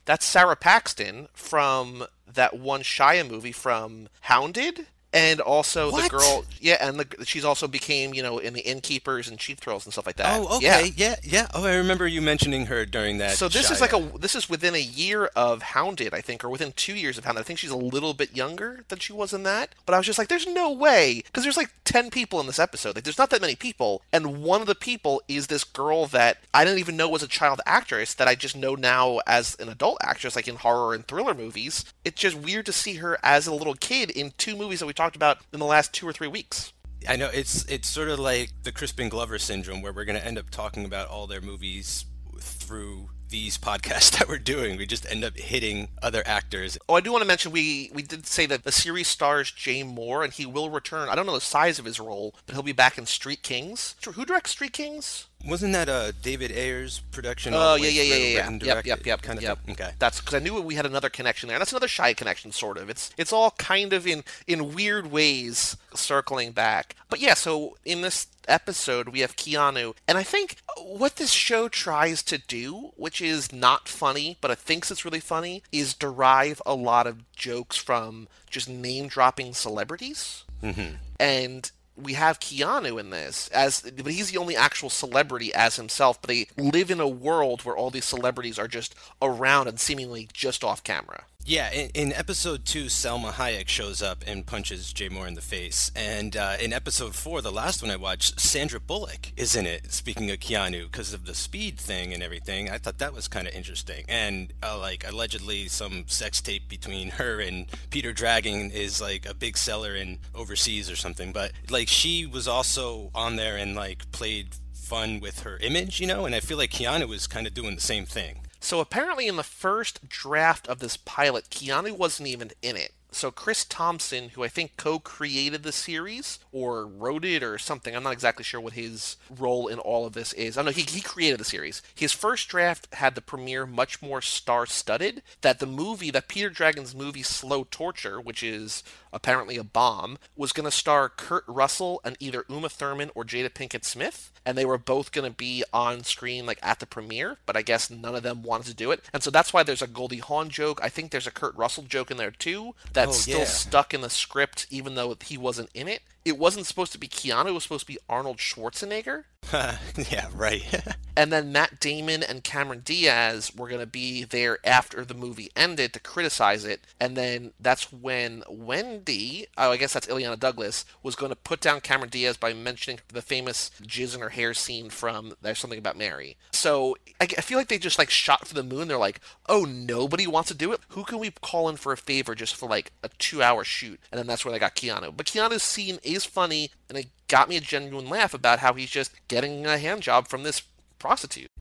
That's 0.06 0.26
Sara 0.26 0.56
Paxton 0.56 1.28
from 1.34 2.06
that 2.26 2.58
one 2.58 2.82
Shia 2.82 3.30
movie 3.30 3.52
from 3.52 4.10
Hounded 4.22 4.88
and 5.14 5.40
also 5.40 5.92
what? 5.92 6.04
the 6.04 6.18
girl 6.18 6.46
yeah 6.60 6.78
and 6.82 7.00
the, 7.00 7.26
she's 7.26 7.46
also 7.46 7.68
became 7.68 8.14
you 8.14 8.22
know 8.22 8.38
in 8.40 8.54
the 8.54 8.62
innkeepers 8.62 9.28
and 9.28 9.40
Cheap 9.40 9.60
Thrills 9.60 9.86
and 9.86 9.94
stuff 9.94 10.06
like 10.06 10.18
that. 10.18 10.40
Oh 10.40 10.58
okay. 10.58 10.92
Yeah. 10.96 10.96
yeah. 10.96 11.16
Yeah 11.24 11.48
oh 11.54 11.66
i 11.66 11.76
remember 11.76 12.08
you 12.08 12.22
mentioning 12.22 12.66
her 12.68 12.86
during 12.86 13.18
that 13.20 13.32
so 13.32 13.48
this 13.48 13.72
is 13.72 13.82
like 13.82 13.94
a 13.94 14.00
this 14.20 14.36
is 14.36 14.50
within 14.50 14.76
a 14.76 14.82
year 14.82 15.26
of 15.36 15.62
hounded 15.62 16.14
i 16.14 16.22
think 16.22 16.44
or 16.44 16.50
within 16.50 16.72
two 16.74 16.94
years 16.94 17.18
of 17.18 17.26
hounded. 17.26 17.42
I 17.42 17.44
think 17.44 17.60
she's 17.60 17.72
a 17.72 17.78
little 17.78 18.14
bit 18.14 18.36
younger 18.36 18.84
than 18.90 19.00
she 19.00 19.14
was 19.14 19.34
in 19.34 19.44
that. 19.44 19.70
But 19.86 19.94
i 19.94 19.98
was 19.98 20.06
just 20.06 20.20
like 20.20 20.28
there's 20.28 20.48
no 20.48 20.72
way 20.72 21.24
because 21.26 21.44
there's 21.44 21.58
like 21.58 21.72
10 21.86 22.10
people 22.10 22.40
in 22.42 22.48
this 22.48 22.60
episode. 22.60 22.96
Like 22.96 23.06
there's 23.06 23.18
not 23.18 23.30
that 23.30 23.42
many 23.42 23.56
people. 23.56 24.02
And 24.12 24.44
one 24.44 24.60
of 24.60 24.68
the 24.68 24.76
people 24.76 25.22
is 25.28 25.48
this 25.48 25.64
girl 25.64 26.06
that 26.08 26.40
i 26.54 26.66
didn't 26.66 26.80
even 26.80 26.98
know 26.98 27.08
was 27.10 27.24
a 27.24 27.28
child 27.28 27.62
actress 27.66 28.14
that 28.16 28.28
i 28.28 28.36
just 28.36 28.56
know 28.56 28.76
now 28.76 29.20
as 29.26 29.56
an 29.60 29.70
adult 29.70 29.98
actress 30.02 30.36
like 30.36 30.48
in 30.48 30.56
horror 30.58 30.94
and 30.94 31.08
thriller 31.08 31.34
movies. 31.34 31.86
It's 32.04 32.20
just 32.20 32.36
weird 32.38 32.66
to 32.66 32.74
see 32.74 32.96
her 32.96 33.18
as 33.24 33.48
a 33.48 33.54
little 33.54 33.76
kid 33.76 34.10
in 34.10 34.34
two 34.38 34.56
movies 34.56 34.80
that 34.80 34.86
we 34.86 34.94
talked 34.98 35.16
about 35.16 35.38
in 35.54 35.60
the 35.60 35.66
last 35.66 35.94
two 35.94 36.08
or 36.08 36.12
three 36.12 36.28
weeks. 36.28 36.74
I 37.08 37.16
know 37.16 37.30
it's 37.34 37.64
it's 37.66 37.88
sort 37.88 38.10
of 38.10 38.20
like 38.20 38.50
the 38.64 38.72
Crispin 38.72 39.10
Glover 39.10 39.38
syndrome, 39.38 39.82
where 39.82 39.94
we're 39.94 40.06
going 40.06 40.20
to 40.20 40.26
end 40.26 40.38
up 40.38 40.50
talking 40.50 40.84
about 40.84 41.08
all 41.08 41.28
their 41.28 41.42
movies 41.42 42.06
through 42.40 43.10
these 43.30 43.58
podcasts 43.70 44.18
that 44.18 44.28
we're 44.28 44.40
doing. 44.40 44.78
We 44.78 44.86
just 44.86 45.10
end 45.10 45.24
up 45.24 45.38
hitting 45.38 45.90
other 46.02 46.24
actors. 46.26 46.78
Oh, 46.90 46.96
I 46.96 47.02
do 47.02 47.12
want 47.12 47.22
to 47.22 47.28
mention 47.28 47.52
we 47.52 47.92
we 47.94 48.02
did 48.02 48.26
say 48.26 48.46
that 48.48 48.64
the 48.64 48.72
series 48.72 49.08
stars 49.08 49.52
Jay 49.52 49.84
Mohr, 49.84 50.24
and 50.24 50.34
he 50.34 50.46
will 50.46 50.70
return. 50.70 51.08
I 51.08 51.16
don't 51.16 51.26
know 51.26 51.36
the 51.36 51.42
size 51.42 51.80
of 51.80 51.86
his 51.86 52.00
role, 52.00 52.34
but 52.46 52.56
he'll 52.56 52.64
be 52.64 52.72
back 52.72 52.98
in 52.98 53.06
Street 53.06 53.44
Kings. 53.44 53.96
Who 54.04 54.26
directs 54.26 54.52
Street 54.52 54.74
Kings? 54.74 55.27
Wasn't 55.46 55.74
that 55.74 55.88
a 55.88 56.14
David 56.22 56.52
Ayer's 56.52 57.00
production? 57.12 57.54
Oh 57.56 57.76
yeah, 57.76 57.90
yeah, 57.90 58.04
yeah, 58.04 58.16
yeah, 58.16 58.50
yeah. 58.50 58.76
Yep, 58.76 58.86
yep, 58.86 59.06
yep. 59.06 59.22
Kind 59.22 59.38
of 59.38 59.44
yep. 59.44 59.60
Okay. 59.70 59.92
That's 60.00 60.20
because 60.20 60.34
I 60.34 60.40
knew 60.40 60.60
we 60.62 60.76
had 60.76 60.86
another 60.86 61.10
connection 61.10 61.48
there. 61.48 61.56
And 61.56 61.62
that's 61.62 61.72
another 61.72 61.88
shy 61.88 62.14
connection, 62.14 62.52
sort 62.52 62.78
of. 62.78 62.90
It's 62.90 63.12
it's 63.18 63.32
all 63.32 63.52
kind 63.52 63.94
of 63.94 64.06
in 64.06 64.24
in 64.46 64.74
weird 64.74 65.12
ways 65.12 65.78
circling 65.94 66.52
back. 66.52 66.96
But 67.10 67.20
yeah, 67.20 67.34
so 67.34 67.78
in 67.86 68.02
this 68.02 68.28
episode 68.48 69.10
we 69.10 69.20
have 69.22 69.36
Keanu, 69.36 69.96
and 70.08 70.18
I 70.18 70.24
think 70.24 70.58
what 70.82 71.16
this 71.16 71.32
show 71.32 71.70
tries 71.70 72.24
to 72.24 72.38
do, 72.38 72.92
which 72.96 73.22
is 73.22 73.54
not 73.54 73.88
funny, 73.88 74.38
but 74.42 74.52
it 74.52 74.58
thinks 74.58 74.92
it's 74.92 75.06
really 75.06 75.20
funny, 75.20 75.64
is 75.72 75.94
derive 75.94 76.62
a 76.66 76.76
lot 76.76 77.08
of 77.08 77.32
jokes 77.34 77.78
from 77.78 78.28
just 78.50 78.68
name 78.68 79.08
dropping 79.08 79.54
celebrities. 79.54 80.44
Mm-hmm. 80.64 80.96
And 81.20 81.72
we 81.98 82.14
have 82.14 82.40
Keanu 82.40 83.00
in 83.00 83.10
this 83.10 83.48
as 83.50 83.82
but 83.82 84.12
he's 84.12 84.32
the 84.32 84.38
only 84.38 84.56
actual 84.56 84.90
celebrity 84.90 85.54
as 85.54 85.76
himself 85.76 86.22
but 86.22 86.28
they 86.30 86.48
live 86.58 86.92
in 86.92 87.00
a 87.00 87.08
world 87.08 87.64
where 87.64 87.76
all 87.76 87.90
these 87.90 88.06
celebrities 88.06 88.60
are 88.60 88.68
just 88.68 88.96
around 89.22 89.68
and 89.68 89.80
seemingly 89.80 90.30
just 90.32 90.64
off 90.64 90.84
camera 90.84 91.26
Yeah, 91.48 91.72
in, 91.72 91.90
in, 91.94 92.12
episode 92.14 92.66
two, 92.66 92.88
Salma 92.88 93.32
Hayek 93.32 93.70
shows 93.70 94.02
up 94.02 94.22
and 94.28 94.46
punches 94.46 94.92
Jay 94.92 95.08
Mohr 95.08 95.30
in 95.30 95.36
the 95.36 95.42
face. 95.42 95.90
And 95.96 96.36
uh, 96.36 96.58
in 96.60 96.74
episode 96.74 97.16
four, 97.16 97.42
the 97.42 97.54
last 97.54 97.82
one 97.82 97.90
I 97.90 97.96
watched, 97.96 98.38
Sandra 98.38 98.82
Bullock 98.82 99.32
is 99.38 99.56
in 99.56 99.66
it, 99.66 99.94
speaking 99.94 100.30
of 100.30 100.40
Keanu, 100.40 100.92
because 100.92 101.14
of 101.14 101.26
the 101.26 101.34
speed 101.34 101.80
thing 101.80 102.14
and 102.14 102.22
everything. 102.22 102.70
I 102.70 102.78
thought 102.78 102.98
that 102.98 103.14
was 103.14 103.30
kind 103.30 103.48
of 103.48 103.54
interesting. 103.54 104.04
And 104.10 104.52
uh, 104.62 104.78
like, 104.78 105.08
allegedly, 105.08 105.70
some 105.70 106.04
sex 106.08 106.42
tape 106.42 106.68
between 106.68 107.12
her 107.12 107.40
and 107.40 107.68
Peter 107.92 108.12
Dragon 108.12 108.70
is 108.70 109.00
like 109.00 109.26
a 109.26 109.34
big 109.34 109.58
seller 109.58 109.96
in 109.96 110.20
overseas 110.36 110.92
or 110.92 110.98
something. 110.98 111.32
But 111.32 111.54
like, 111.70 111.88
she 111.88 112.26
was 112.26 112.50
also 112.50 113.10
on 113.16 113.38
there 113.38 113.56
and 113.56 113.74
like 113.74 114.12
played 114.12 114.50
fun 114.74 115.22
with 115.22 115.40
her 115.44 115.56
image, 115.60 116.02
you 116.02 116.08
know? 116.08 116.26
And 116.26 116.36
I 116.36 116.42
feel 116.42 116.58
like 116.58 116.72
Keanu 116.72 117.08
was 117.08 117.26
kind 117.26 117.48
of 117.48 117.54
doing 117.54 117.76
the 117.76 117.82
same 117.82 118.06
thing. 118.06 118.40
So 118.60 118.80
apparently, 118.80 119.28
in 119.28 119.36
the 119.36 119.44
first 119.44 120.10
draft 120.10 120.68
of 120.68 120.80
this 120.80 120.98
pilot, 120.98 121.50
Keanu 121.50 121.98
wasn't 121.98 122.30
even 122.30 122.52
in 122.62 122.76
it. 122.76 122.94
So 123.10 123.32
Chris 123.32 123.64
Thompson, 123.64 124.30
who 124.30 124.44
I 124.44 124.50
think 124.50 124.76
co-created 124.76 125.64
the 125.64 125.72
series 125.72 126.40
or 126.52 126.86
wrote 126.86 127.24
it 127.24 127.42
or 127.42 127.58
something, 127.58 127.96
I'm 127.96 128.04
not 128.04 128.14
exactly 128.14 128.44
sure 128.44 128.60
what 128.60 128.74
his 128.74 129.16
role 129.30 129.68
in 129.68 129.80
all 129.80 130.06
of 130.06 130.14
this 130.14 130.34
is. 130.34 130.58
I 130.58 130.62
know 130.62 130.72
he, 130.72 130.82
he 130.82 131.02
created 131.02 131.40
the 131.40 131.46
series. 131.46 131.82
His 131.96 132.12
first 132.12 132.50
draft 132.50 132.94
had 132.94 133.16
the 133.16 133.22
premiere 133.22 133.66
much 133.66 134.02
more 134.02 134.22
star-studded. 134.22 135.24
That 135.42 135.60
the 135.60 135.66
movie, 135.66 136.12
that 136.12 136.28
Peter 136.28 136.50
Dragon's 136.50 136.94
movie 136.94 137.24
Slow 137.24 137.66
Torture, 137.72 138.20
which 138.20 138.44
is 138.44 138.84
apparently 139.18 139.58
a 139.58 139.64
bomb, 139.64 140.20
was 140.36 140.54
going 140.54 140.64
to 140.64 140.72
star 140.72 141.10
Kurt 141.10 141.44
Russell 141.48 142.00
and 142.06 142.16
either 142.20 142.46
Uma 142.48 142.70
Thurman 142.70 143.10
or 143.16 143.26
Jada 143.26 143.50
Pinkett 143.50 143.84
Smith, 143.84 144.32
and 144.46 144.56
they 144.56 144.64
were 144.64 144.78
both 144.78 145.12
going 145.12 145.30
to 145.30 145.36
be 145.36 145.64
on 145.74 146.04
screen 146.04 146.46
like 146.46 146.60
at 146.62 146.80
the 146.80 146.86
premiere, 146.86 147.38
but 147.48 147.58
I 147.58 147.64
guess 147.64 147.90
none 147.90 148.14
of 148.14 148.22
them 148.22 148.44
wanted 148.44 148.68
to 148.68 148.76
do 148.76 148.92
it, 148.92 149.04
and 149.12 149.24
so 149.24 149.32
that's 149.32 149.52
why 149.52 149.64
there's 149.64 149.82
a 149.82 149.88
Goldie 149.88 150.20
Hawn 150.20 150.50
joke. 150.50 150.80
I 150.84 150.90
think 150.90 151.10
there's 151.10 151.26
a 151.26 151.32
Kurt 151.32 151.56
Russell 151.56 151.84
joke 151.84 152.12
in 152.12 152.18
there 152.18 152.32
too 152.32 152.76
that's 152.94 153.10
oh, 153.10 153.32
still 153.32 153.46
stuck 153.46 153.94
in 153.94 154.02
the 154.02 154.10
script, 154.10 154.68
even 154.70 154.94
though 154.94 155.18
he 155.26 155.38
wasn't 155.38 155.72
in 155.74 155.88
it 155.88 156.04
it 156.28 156.38
wasn't 156.38 156.66
supposed 156.66 156.92
to 156.92 156.98
be 156.98 157.08
Keanu, 157.08 157.48
it 157.48 157.54
was 157.54 157.64
supposed 157.64 157.88
to 157.88 157.94
be 157.94 158.00
Arnold 158.10 158.38
Schwarzenegger. 158.38 159.24
yeah, 159.54 160.28
right. 160.36 160.64
and 161.16 161.32
then 161.32 161.52
Matt 161.52 161.80
Damon 161.80 162.22
and 162.22 162.44
Cameron 162.44 162.82
Diaz 162.84 163.52
were 163.56 163.70
going 163.70 163.80
to 163.80 163.88
be 163.88 164.24
there 164.24 164.58
after 164.66 165.06
the 165.06 165.14
movie 165.14 165.52
ended 165.56 165.94
to 165.94 166.00
criticize 166.00 166.66
it. 166.66 166.82
And 167.00 167.16
then 167.16 167.54
that's 167.60 167.92
when 167.94 168.44
Wendy, 168.50 169.48
oh, 169.58 169.72
I 169.72 169.78
guess 169.78 169.94
that's 169.94 170.08
Illeana 170.08 170.38
Douglas, 170.38 170.86
was 171.02 171.16
going 171.16 171.30
to 171.30 171.36
put 171.36 171.62
down 171.62 171.82
Cameron 171.82 172.10
Diaz 172.10 172.36
by 172.36 172.54
mentioning 172.54 173.00
the 173.08 173.22
famous 173.22 173.72
jizz 173.82 174.16
in 174.16 174.22
her 174.22 174.30
hair 174.30 174.54
scene 174.54 174.90
from 174.90 175.34
There's 175.42 175.60
Something 175.60 175.80
About 175.80 175.98
Mary. 175.98 176.36
So 176.52 176.98
I, 177.22 177.26
I 177.26 177.42
feel 177.42 177.58
like 177.58 177.70
they 177.70 177.78
just 177.78 178.00
like 178.00 178.10
shot 178.10 178.48
for 178.48 178.54
the 178.54 178.64
moon. 178.64 178.88
They're 178.90 178.98
like, 178.98 179.22
oh, 179.48 179.64
nobody 179.64 180.28
wants 180.28 180.50
to 180.50 180.56
do 180.56 180.74
it? 180.74 180.82
Who 180.90 181.04
can 181.04 181.20
we 181.20 181.32
call 181.42 181.70
in 181.70 181.78
for 181.78 181.94
a 181.94 181.98
favor 181.98 182.36
just 182.36 182.56
for 182.56 182.68
like 182.68 182.92
a 183.02 183.10
two 183.18 183.42
hour 183.42 183.64
shoot? 183.64 184.00
And 184.12 184.20
then 184.20 184.28
that's 184.28 184.44
where 184.44 184.52
they 184.52 184.60
got 184.60 184.76
Keanu. 184.76 185.16
But 185.16 185.28
Keanu's 185.28 185.64
scene 185.64 186.00
is 186.18 186.26
funny, 186.26 186.72
and 186.90 186.98
it 186.98 187.08
got 187.28 187.48
me 187.48 187.56
a 187.56 187.62
genuine 187.62 188.10
laugh 188.10 188.34
about 188.34 188.60
how 188.60 188.74
he's 188.74 188.90
just 188.90 189.12
getting 189.28 189.66
a 189.66 189.78
hand 189.78 190.02
job 190.02 190.28
from 190.28 190.44
this 190.44 190.64
prostitute. 191.00 191.52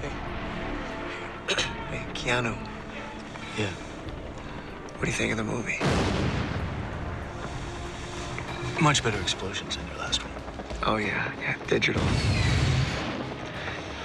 Hey, 0.00 0.10
hey, 1.48 2.04
Keanu. 2.14 2.56
Yeah. 3.58 3.70
What 4.96 5.00
do 5.00 5.06
you 5.06 5.12
think 5.12 5.32
of 5.32 5.38
the 5.38 5.44
movie? 5.44 5.78
Much 8.80 9.02
better 9.02 9.20
explosions 9.20 9.76
than 9.76 9.86
your 9.88 9.96
last 9.96 10.22
one. 10.22 10.32
Oh 10.82 10.96
yeah, 10.96 11.32
yeah, 11.40 11.56
digital. 11.66 12.02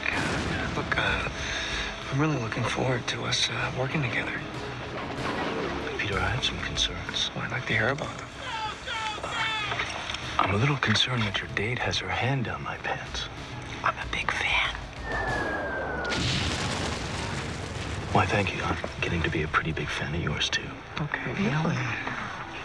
Yeah, 0.04 0.70
look, 0.78 0.98
uh, 0.98 1.30
I'm 2.12 2.22
really 2.22 2.38
looking 2.38 2.64
forward 2.64 3.06
to 3.08 3.24
us 3.24 3.50
uh, 3.50 3.72
working 3.78 4.02
together. 4.02 4.40
Peter, 5.98 6.18
I 6.18 6.30
have 6.30 6.46
some 6.46 6.60
concerns. 6.60 7.32
Well, 7.36 7.44
I'd 7.44 7.52
like 7.52 7.66
to 7.66 7.74
hear 7.74 7.90
about 7.90 8.18
them. 8.18 8.29
I'm 10.50 10.56
a 10.56 10.58
little 10.58 10.78
concerned 10.78 11.22
that 11.22 11.38
your 11.38 11.48
date 11.50 11.78
has 11.78 12.00
her 12.00 12.10
hand 12.10 12.46
down 12.46 12.64
my 12.64 12.76
pants. 12.78 13.30
I'm 13.84 13.94
a 13.94 14.12
big 14.12 14.32
fan. 14.32 14.74
Why, 18.14 18.26
thank 18.26 18.56
you. 18.56 18.64
I'm 18.64 18.76
getting 19.00 19.22
to 19.22 19.30
be 19.30 19.44
a 19.44 19.48
pretty 19.48 19.72
big 19.74 19.88
fan 19.88 20.16
of 20.16 20.24
yours, 20.24 20.50
too. 20.50 20.64
Okay, 21.00 21.34
really? 21.34 21.76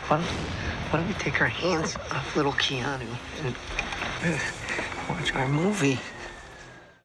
Why 0.08 0.16
don't, 0.16 0.22
why 0.22 0.98
don't 0.98 1.08
we 1.08 1.12
take 1.14 1.42
our 1.42 1.46
hands 1.46 1.94
off 2.10 2.34
little 2.34 2.52
Keanu 2.52 3.06
and 3.44 3.54
uh, 4.24 4.38
watch 5.10 5.34
our 5.34 5.46
movie? 5.46 6.00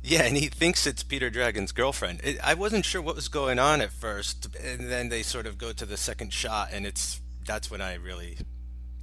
Yeah, 0.01 0.23
and 0.23 0.37
he 0.37 0.47
thinks 0.47 0.87
it's 0.87 1.03
Peter 1.03 1.29
Dragon's 1.29 1.73
girlfriend. 1.73 2.21
It, 2.23 2.39
I 2.41 2.53
wasn't 2.53 2.85
sure 2.85 3.01
what 3.01 3.15
was 3.15 3.27
going 3.27 3.59
on 3.59 3.81
at 3.81 3.91
first, 3.91 4.47
and 4.55 4.89
then 4.89 5.09
they 5.09 5.23
sort 5.23 5.45
of 5.45 5.57
go 5.57 5.73
to 5.73 5.85
the 5.85 5.97
second 5.97 6.31
shot, 6.31 6.69
and 6.71 6.85
it's 6.85 7.19
that's 7.45 7.69
when 7.69 7.81
I 7.81 7.95
really 7.95 8.37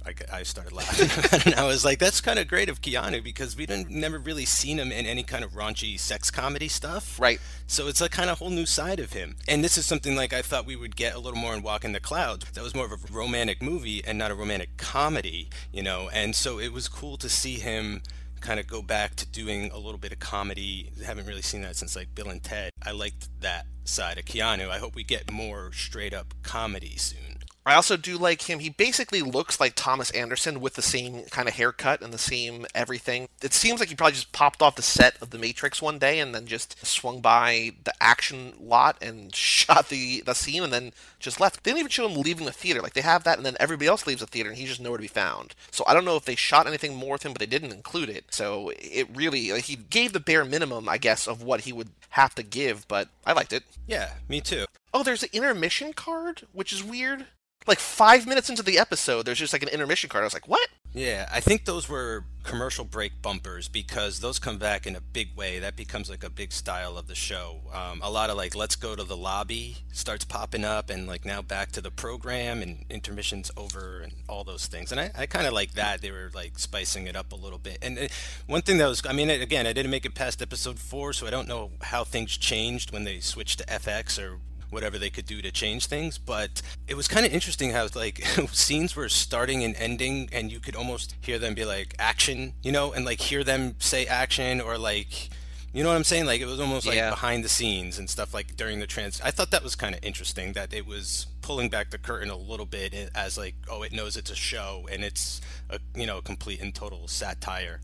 I, 0.07 0.37
I 0.37 0.43
started 0.43 0.73
laughing. 0.73 1.41
and 1.45 1.55
I 1.55 1.65
was 1.65 1.83
like, 1.83 1.99
that's 1.99 2.21
kind 2.21 2.39
of 2.39 2.47
great 2.47 2.69
of 2.69 2.81
Keanu 2.81 3.23
because 3.23 3.57
we 3.57 3.65
didn't 3.65 3.89
never 3.89 4.17
really 4.17 4.45
seen 4.45 4.79
him 4.79 4.91
in 4.91 5.05
any 5.05 5.23
kind 5.23 5.43
of 5.43 5.51
raunchy 5.51 5.99
sex 5.99 6.31
comedy 6.31 6.67
stuff. 6.67 7.19
Right. 7.19 7.39
So 7.67 7.87
it's 7.87 7.99
a 7.99 8.09
kind 8.09 8.29
of 8.29 8.39
whole 8.39 8.49
new 8.49 8.65
side 8.65 8.99
of 8.99 9.13
him. 9.13 9.35
And 9.47 9.63
this 9.63 9.77
is 9.77 9.85
something 9.85 10.15
like 10.15 10.33
I 10.33 10.41
thought 10.41 10.65
we 10.65 10.75
would 10.75 10.95
get 10.95 11.13
a 11.13 11.19
little 11.19 11.39
more 11.39 11.53
in 11.53 11.61
Walk 11.61 11.83
in 11.83 11.91
the 11.91 11.99
Clouds. 11.99 12.49
That 12.51 12.63
was 12.63 12.73
more 12.73 12.85
of 12.85 12.93
a 12.93 12.97
romantic 13.11 13.61
movie 13.61 14.01
and 14.05 14.17
not 14.17 14.31
a 14.31 14.35
romantic 14.35 14.77
comedy, 14.77 15.49
you 15.73 15.83
know. 15.83 16.09
And 16.13 16.35
so 16.35 16.59
it 16.59 16.71
was 16.71 16.87
cool 16.87 17.17
to 17.17 17.27
see 17.27 17.55
him 17.55 18.01
kind 18.39 18.59
of 18.59 18.67
go 18.67 18.81
back 18.81 19.15
to 19.15 19.25
doing 19.25 19.71
a 19.71 19.77
little 19.77 19.97
bit 19.97 20.11
of 20.11 20.19
comedy. 20.19 20.91
I 21.01 21.05
haven't 21.05 21.25
really 21.25 21.41
seen 21.41 21.61
that 21.63 21.75
since 21.75 21.95
like 21.95 22.13
Bill 22.15 22.29
and 22.29 22.41
Ted. 22.41 22.71
I 22.85 22.91
liked 22.91 23.27
that 23.41 23.65
side 23.83 24.17
of 24.17 24.25
Keanu. 24.25 24.69
I 24.69 24.77
hope 24.77 24.95
we 24.95 25.03
get 25.03 25.31
more 25.31 25.71
straight 25.73 26.13
up 26.13 26.33
comedy 26.43 26.95
soon. 26.97 27.36
I 27.67 27.75
also 27.75 27.97
do 27.97 28.17
like 28.17 28.43
him. 28.43 28.59
He 28.59 28.69
basically 28.69 29.21
looks 29.21 29.59
like 29.59 29.73
Thomas 29.75 30.09
Anderson 30.11 30.61
with 30.61 30.75
the 30.75 30.81
same 30.81 31.23
kind 31.25 31.49
of 31.49 31.55
haircut 31.55 32.01
and 32.01 32.13
the 32.13 32.17
same 32.17 32.65
everything. 32.73 33.27
It 33.43 33.53
seems 33.53 33.81
like 33.81 33.89
he 33.89 33.95
probably 33.95 34.13
just 34.13 34.31
popped 34.31 34.61
off 34.61 34.77
the 34.77 34.81
set 34.81 35.21
of 35.21 35.31
The 35.31 35.37
Matrix 35.37 35.81
one 35.81 35.99
day 35.99 36.19
and 36.19 36.33
then 36.33 36.45
just 36.45 36.85
swung 36.85 37.19
by 37.19 37.71
the 37.83 37.93
action 37.99 38.53
lot 38.57 38.95
and 39.01 39.35
shot 39.35 39.89
the, 39.89 40.21
the 40.25 40.33
scene 40.33 40.63
and 40.63 40.71
then 40.71 40.93
just 41.19 41.41
left. 41.41 41.63
They 41.63 41.71
didn't 41.71 41.79
even 41.79 41.89
show 41.89 42.07
him 42.07 42.21
leaving 42.21 42.45
the 42.45 42.53
theater. 42.53 42.81
Like 42.81 42.93
they 42.93 43.01
have 43.01 43.25
that 43.25 43.35
and 43.35 43.45
then 43.45 43.57
everybody 43.59 43.87
else 43.87 44.07
leaves 44.07 44.21
the 44.21 44.27
theater 44.27 44.49
and 44.49 44.57
he's 44.57 44.69
just 44.69 44.79
nowhere 44.79 44.99
to 44.99 45.01
be 45.01 45.07
found. 45.09 45.53
So 45.69 45.83
I 45.85 45.93
don't 45.93 46.05
know 46.05 46.15
if 46.15 46.23
they 46.23 46.35
shot 46.35 46.67
anything 46.67 46.95
more 46.95 47.13
with 47.13 47.25
him, 47.25 47.33
but 47.33 47.41
they 47.41 47.45
didn't 47.45 47.73
include 47.73 48.09
it. 48.09 48.25
So 48.29 48.71
it 48.77 49.09
really, 49.13 49.51
like, 49.51 49.65
he 49.65 49.75
gave 49.75 50.13
the 50.13 50.21
bare 50.21 50.45
minimum, 50.45 50.87
I 50.87 50.97
guess, 50.97 51.27
of 51.27 51.43
what 51.43 51.61
he 51.61 51.73
would 51.73 51.89
have 52.11 52.33
to 52.35 52.43
give, 52.43 52.87
but 52.87 53.09
I 53.25 53.33
liked 53.33 53.51
it. 53.51 53.63
Yeah, 53.87 54.11
me 54.29 54.39
too. 54.39 54.67
Oh, 54.93 55.03
there's 55.03 55.23
an 55.23 55.29
intermission 55.33 55.91
card, 55.91 56.43
which 56.53 56.71
is 56.71 56.81
weird 56.81 57.25
like 57.65 57.79
five 57.79 58.27
minutes 58.27 58.49
into 58.49 58.63
the 58.63 58.77
episode, 58.77 59.25
there's 59.25 59.39
just 59.39 59.53
like 59.53 59.63
an 59.63 59.69
intermission 59.69 60.09
card. 60.09 60.23
I 60.23 60.25
was 60.25 60.33
like, 60.33 60.47
what? 60.47 60.69
Yeah, 60.93 61.27
I 61.31 61.41
think 61.41 61.65
those 61.65 61.89
were 61.89 62.23
commercial 62.43 62.85
break 62.85 63.21
bumpers 63.21 63.67
because 63.67 64.21
those 64.21 64.39
come 64.39 64.57
back 64.57 64.87
in 64.87 64.95
a 64.95 65.01
big 65.01 65.35
way. 65.35 65.59
That 65.59 65.75
becomes 65.75 66.09
like 66.09 66.23
a 66.23 66.29
big 66.29 66.53
style 66.53 66.97
of 66.97 67.07
the 67.07 67.13
show. 67.13 67.59
Um, 67.73 67.99
a 68.01 68.09
lot 68.09 68.29
of 68.29 68.37
like, 68.37 68.55
let's 68.55 68.75
go 68.75 68.95
to 68.95 69.03
the 69.03 69.17
lobby 69.17 69.77
starts 69.91 70.23
popping 70.23 70.63
up, 70.63 70.89
and 70.89 71.05
like 71.05 71.25
now 71.25 71.41
back 71.41 71.71
to 71.73 71.81
the 71.81 71.91
program, 71.91 72.61
and 72.61 72.85
intermissions 72.89 73.51
over, 73.57 73.99
and 73.99 74.13
all 74.29 74.43
those 74.43 74.65
things. 74.67 74.91
And 74.91 75.01
I, 75.01 75.11
I 75.15 75.25
kind 75.25 75.45
of 75.45 75.53
like 75.53 75.73
that. 75.73 76.01
They 76.01 76.09
were 76.09 76.31
like 76.33 76.57
spicing 76.57 77.05
it 77.05 77.15
up 77.15 77.33
a 77.33 77.35
little 77.35 77.59
bit. 77.59 77.79
And 77.81 77.99
uh, 77.99 78.07
one 78.47 78.61
thing 78.61 78.77
that 78.77 78.87
was, 78.87 79.05
I 79.05 79.13
mean, 79.13 79.29
again, 79.29 79.67
I 79.67 79.73
didn't 79.73 79.91
make 79.91 80.05
it 80.05 80.15
past 80.15 80.41
episode 80.41 80.79
four, 80.79 81.11
so 81.13 81.27
I 81.27 81.31
don't 81.31 81.47
know 81.49 81.71
how 81.81 82.05
things 82.05 82.37
changed 82.37 82.91
when 82.91 83.03
they 83.03 83.19
switched 83.19 83.59
to 83.59 83.65
FX 83.65 84.17
or 84.23 84.39
whatever 84.69 84.97
they 84.97 85.09
could 85.09 85.25
do 85.25 85.41
to 85.41 85.51
change 85.51 85.87
things. 85.87 86.17
But 86.17 86.61
it 86.87 86.95
was 86.95 87.07
kind 87.07 87.25
of 87.25 87.33
interesting 87.33 87.71
how 87.71 87.87
like 87.95 88.23
scenes 88.51 88.95
were 88.95 89.09
starting 89.09 89.63
and 89.63 89.75
ending, 89.75 90.29
and 90.31 90.51
you 90.51 90.59
could 90.59 90.75
almost 90.75 91.15
hear 91.21 91.39
them 91.39 91.53
be 91.53 91.65
like 91.65 91.95
action, 91.99 92.53
you 92.63 92.71
know, 92.71 92.93
and 92.93 93.05
like 93.05 93.19
hear 93.19 93.43
them 93.43 93.75
say 93.79 94.05
action 94.05 94.61
or 94.61 94.77
like. 94.77 95.29
You 95.73 95.83
know 95.83 95.89
what 95.89 95.95
I'm 95.95 96.05
saying? 96.05 96.25
Like 96.25 96.41
it 96.41 96.45
was 96.45 96.59
almost 96.59 96.87
like 96.87 96.95
yeah. 96.95 97.11
behind 97.11 97.43
the 97.43 97.49
scenes 97.49 97.99
and 97.99 98.09
stuff 98.09 98.33
like 98.33 98.55
during 98.55 98.79
the 98.79 98.87
trans. 98.87 99.21
I 99.21 99.29
thought 99.29 99.51
that 99.51 99.61
was 99.61 99.75
kind 99.75 99.93
of 99.93 100.03
interesting 100.03 100.53
that 100.53 100.73
it 100.73 100.87
was 100.87 101.27
pulling 101.41 101.69
back 101.69 101.91
the 101.91 101.99
curtain 101.99 102.31
a 102.31 102.37
little 102.37 102.65
bit 102.65 102.95
eh, 102.95 103.09
as 103.13 103.37
like, 103.37 103.53
oh, 103.69 103.83
it 103.83 103.91
knows 103.91 104.17
it's 104.17 104.31
a 104.31 104.35
show 104.35 104.87
and 104.89 105.03
it's 105.03 105.39
a 105.69 105.79
you 105.93 106.07
know 106.07 106.21
complete 106.21 106.61
and 106.61 106.73
total 106.73 107.07
satire 107.07 107.81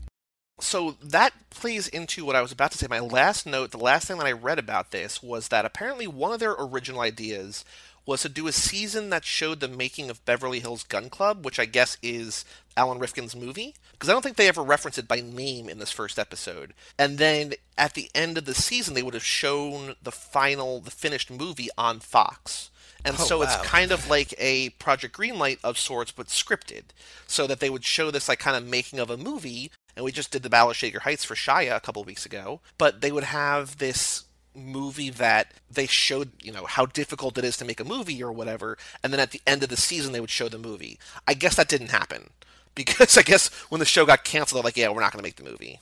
so 0.60 0.96
that 1.02 1.32
plays 1.50 1.88
into 1.88 2.24
what 2.24 2.36
I 2.36 2.42
was 2.42 2.52
about 2.52 2.70
to 2.72 2.78
say. 2.78 2.86
My 2.88 3.00
last 3.00 3.46
note, 3.46 3.70
the 3.70 3.78
last 3.78 4.06
thing 4.06 4.18
that 4.18 4.26
I 4.26 4.32
read 4.32 4.58
about 4.58 4.90
this 4.90 5.22
was 5.22 5.48
that 5.48 5.64
apparently 5.64 6.06
one 6.06 6.32
of 6.32 6.40
their 6.40 6.54
original 6.58 7.00
ideas 7.00 7.64
was 8.06 8.22
to 8.22 8.28
do 8.28 8.46
a 8.46 8.52
season 8.52 9.10
that 9.10 9.24
showed 9.24 9.60
the 9.60 9.68
making 9.68 10.10
of 10.10 10.24
Beverly 10.24 10.60
Hills 10.60 10.82
Gun 10.84 11.08
Club, 11.08 11.44
which 11.44 11.58
I 11.58 11.64
guess 11.64 11.96
is 12.02 12.44
Alan 12.76 12.98
Rifkin's 12.98 13.34
movie. 13.34 13.74
Because 13.92 14.08
I 14.08 14.12
don't 14.12 14.22
think 14.22 14.36
they 14.36 14.48
ever 14.48 14.62
reference 14.62 14.98
it 14.98 15.08
by 15.08 15.20
name 15.20 15.68
in 15.68 15.78
this 15.78 15.90
first 15.90 16.18
episode. 16.18 16.74
And 16.98 17.18
then 17.18 17.54
at 17.78 17.94
the 17.94 18.10
end 18.14 18.36
of 18.36 18.44
the 18.44 18.54
season, 18.54 18.94
they 18.94 19.02
would 19.02 19.14
have 19.14 19.24
shown 19.24 19.94
the 20.02 20.12
final, 20.12 20.80
the 20.80 20.90
finished 20.90 21.30
movie 21.30 21.70
on 21.78 22.00
Fox. 22.00 22.70
And 23.04 23.16
oh, 23.18 23.22
so 23.22 23.38
wow. 23.38 23.44
it's 23.44 23.56
kind 23.56 23.90
of 23.90 24.08
like 24.08 24.34
a 24.38 24.70
Project 24.70 25.16
Greenlight 25.16 25.58
of 25.64 25.78
sorts, 25.78 26.12
but 26.12 26.26
scripted. 26.26 26.84
So 27.26 27.46
that 27.46 27.60
they 27.60 27.70
would 27.70 27.84
show 27.84 28.10
this 28.10 28.28
like 28.28 28.38
kind 28.38 28.56
of 28.56 28.66
making 28.66 28.98
of 28.98 29.10
a 29.10 29.16
movie 29.16 29.70
and 29.96 30.04
we 30.04 30.12
just 30.12 30.30
did 30.30 30.42
the 30.42 30.50
Battle 30.50 30.70
of 30.70 30.76
Shaker 30.76 31.00
Heights 31.00 31.24
for 31.24 31.34
Shia 31.34 31.76
a 31.76 31.80
couple 31.80 32.02
weeks 32.04 32.26
ago. 32.26 32.60
But 32.78 33.00
they 33.00 33.12
would 33.12 33.24
have 33.24 33.78
this 33.78 34.24
movie 34.54 35.10
that 35.10 35.52
they 35.70 35.86
showed, 35.86 36.32
you 36.42 36.52
know, 36.52 36.64
how 36.64 36.86
difficult 36.86 37.38
it 37.38 37.44
is 37.44 37.56
to 37.56 37.64
make 37.64 37.80
a 37.80 37.84
movie 37.84 38.22
or 38.22 38.32
whatever, 38.32 38.78
and 39.02 39.12
then 39.12 39.20
at 39.20 39.32
the 39.32 39.40
end 39.46 39.62
of 39.62 39.68
the 39.68 39.76
season 39.76 40.12
they 40.12 40.20
would 40.20 40.30
show 40.30 40.48
the 40.48 40.58
movie. 40.58 40.98
I 41.26 41.34
guess 41.34 41.56
that 41.56 41.68
didn't 41.68 41.90
happen 41.90 42.30
because 42.74 43.16
I 43.18 43.22
guess 43.22 43.48
when 43.68 43.78
the 43.78 43.84
show 43.84 44.06
got 44.06 44.24
canceled, 44.24 44.58
they're 44.58 44.64
like, 44.64 44.76
yeah, 44.76 44.88
we're 44.88 45.00
not 45.00 45.12
going 45.12 45.22
to 45.22 45.26
make 45.26 45.36
the 45.36 45.44
movie. 45.44 45.80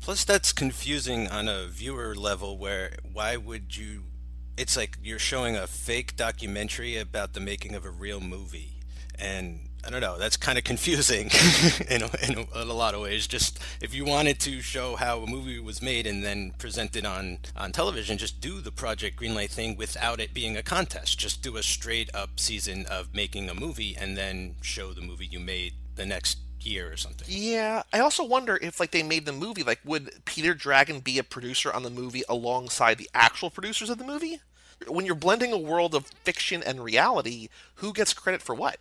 Plus, 0.00 0.24
that's 0.24 0.52
confusing 0.52 1.28
on 1.28 1.48
a 1.48 1.66
viewer 1.66 2.14
level 2.14 2.58
where 2.58 2.96
why 3.10 3.36
would 3.36 3.76
you? 3.76 4.04
It's 4.56 4.76
like 4.76 4.98
you're 5.02 5.18
showing 5.18 5.56
a 5.56 5.66
fake 5.66 6.14
documentary 6.14 6.98
about 6.98 7.32
the 7.32 7.40
making 7.40 7.74
of 7.74 7.86
a 7.86 7.90
real 7.90 8.20
movie. 8.20 8.74
And 9.18 9.70
I 9.86 9.90
don't 9.90 10.00
know, 10.00 10.18
that's 10.18 10.36
kind 10.36 10.56
of 10.56 10.64
confusing 10.64 11.30
in, 11.90 12.02
a, 12.02 12.10
in, 12.22 12.38
a, 12.38 12.62
in, 12.62 12.68
a, 12.68 12.72
lot 12.72 12.94
of 12.94 13.02
ways. 13.02 13.26
Just 13.26 13.58
if 13.82 13.94
you 13.94 14.04
wanted 14.04 14.40
to 14.40 14.60
show 14.62 14.96
how 14.96 15.20
a 15.20 15.26
movie 15.26 15.60
was 15.60 15.82
made 15.82 16.06
and 16.06 16.24
then 16.24 16.52
present 16.58 16.96
it 16.96 17.04
on, 17.04 17.38
on 17.56 17.72
television, 17.72 18.16
just 18.16 18.40
do 18.40 18.60
the 18.60 18.72
Project 18.72 19.20
Greenlight 19.20 19.50
thing 19.50 19.76
without 19.76 20.20
it 20.20 20.32
being 20.32 20.56
a 20.56 20.62
contest. 20.62 21.18
Just 21.18 21.42
do 21.42 21.56
a 21.56 21.62
straight 21.62 22.14
up 22.14 22.40
season 22.40 22.86
of 22.86 23.14
making 23.14 23.50
a 23.50 23.54
movie 23.54 23.94
and 23.96 24.16
then 24.16 24.56
show 24.62 24.92
the 24.92 25.02
movie 25.02 25.26
you 25.26 25.40
made 25.40 25.74
the 25.96 26.06
next 26.06 26.38
year 26.60 26.90
or 26.90 26.96
something. 26.96 27.26
Yeah, 27.28 27.82
I 27.92 28.00
also 28.00 28.24
wonder 28.24 28.58
if 28.60 28.80
like 28.80 28.90
they 28.90 29.02
made 29.02 29.26
the 29.26 29.32
movie, 29.32 29.62
like 29.62 29.80
would 29.84 30.24
Peter 30.24 30.54
Dragon 30.54 31.00
be 31.00 31.18
a 31.18 31.24
producer 31.24 31.72
on 31.72 31.82
the 31.82 31.90
movie 31.90 32.22
alongside 32.28 32.98
the 32.98 33.10
actual 33.14 33.50
producers 33.50 33.90
of 33.90 33.98
the 33.98 34.04
movie? 34.04 34.40
When 34.88 35.06
you're 35.06 35.14
blending 35.14 35.52
a 35.52 35.58
world 35.58 35.94
of 35.94 36.06
fiction 36.06 36.62
and 36.62 36.82
reality, 36.82 37.48
who 37.76 37.92
gets 37.92 38.12
credit 38.12 38.42
for 38.42 38.54
what? 38.54 38.78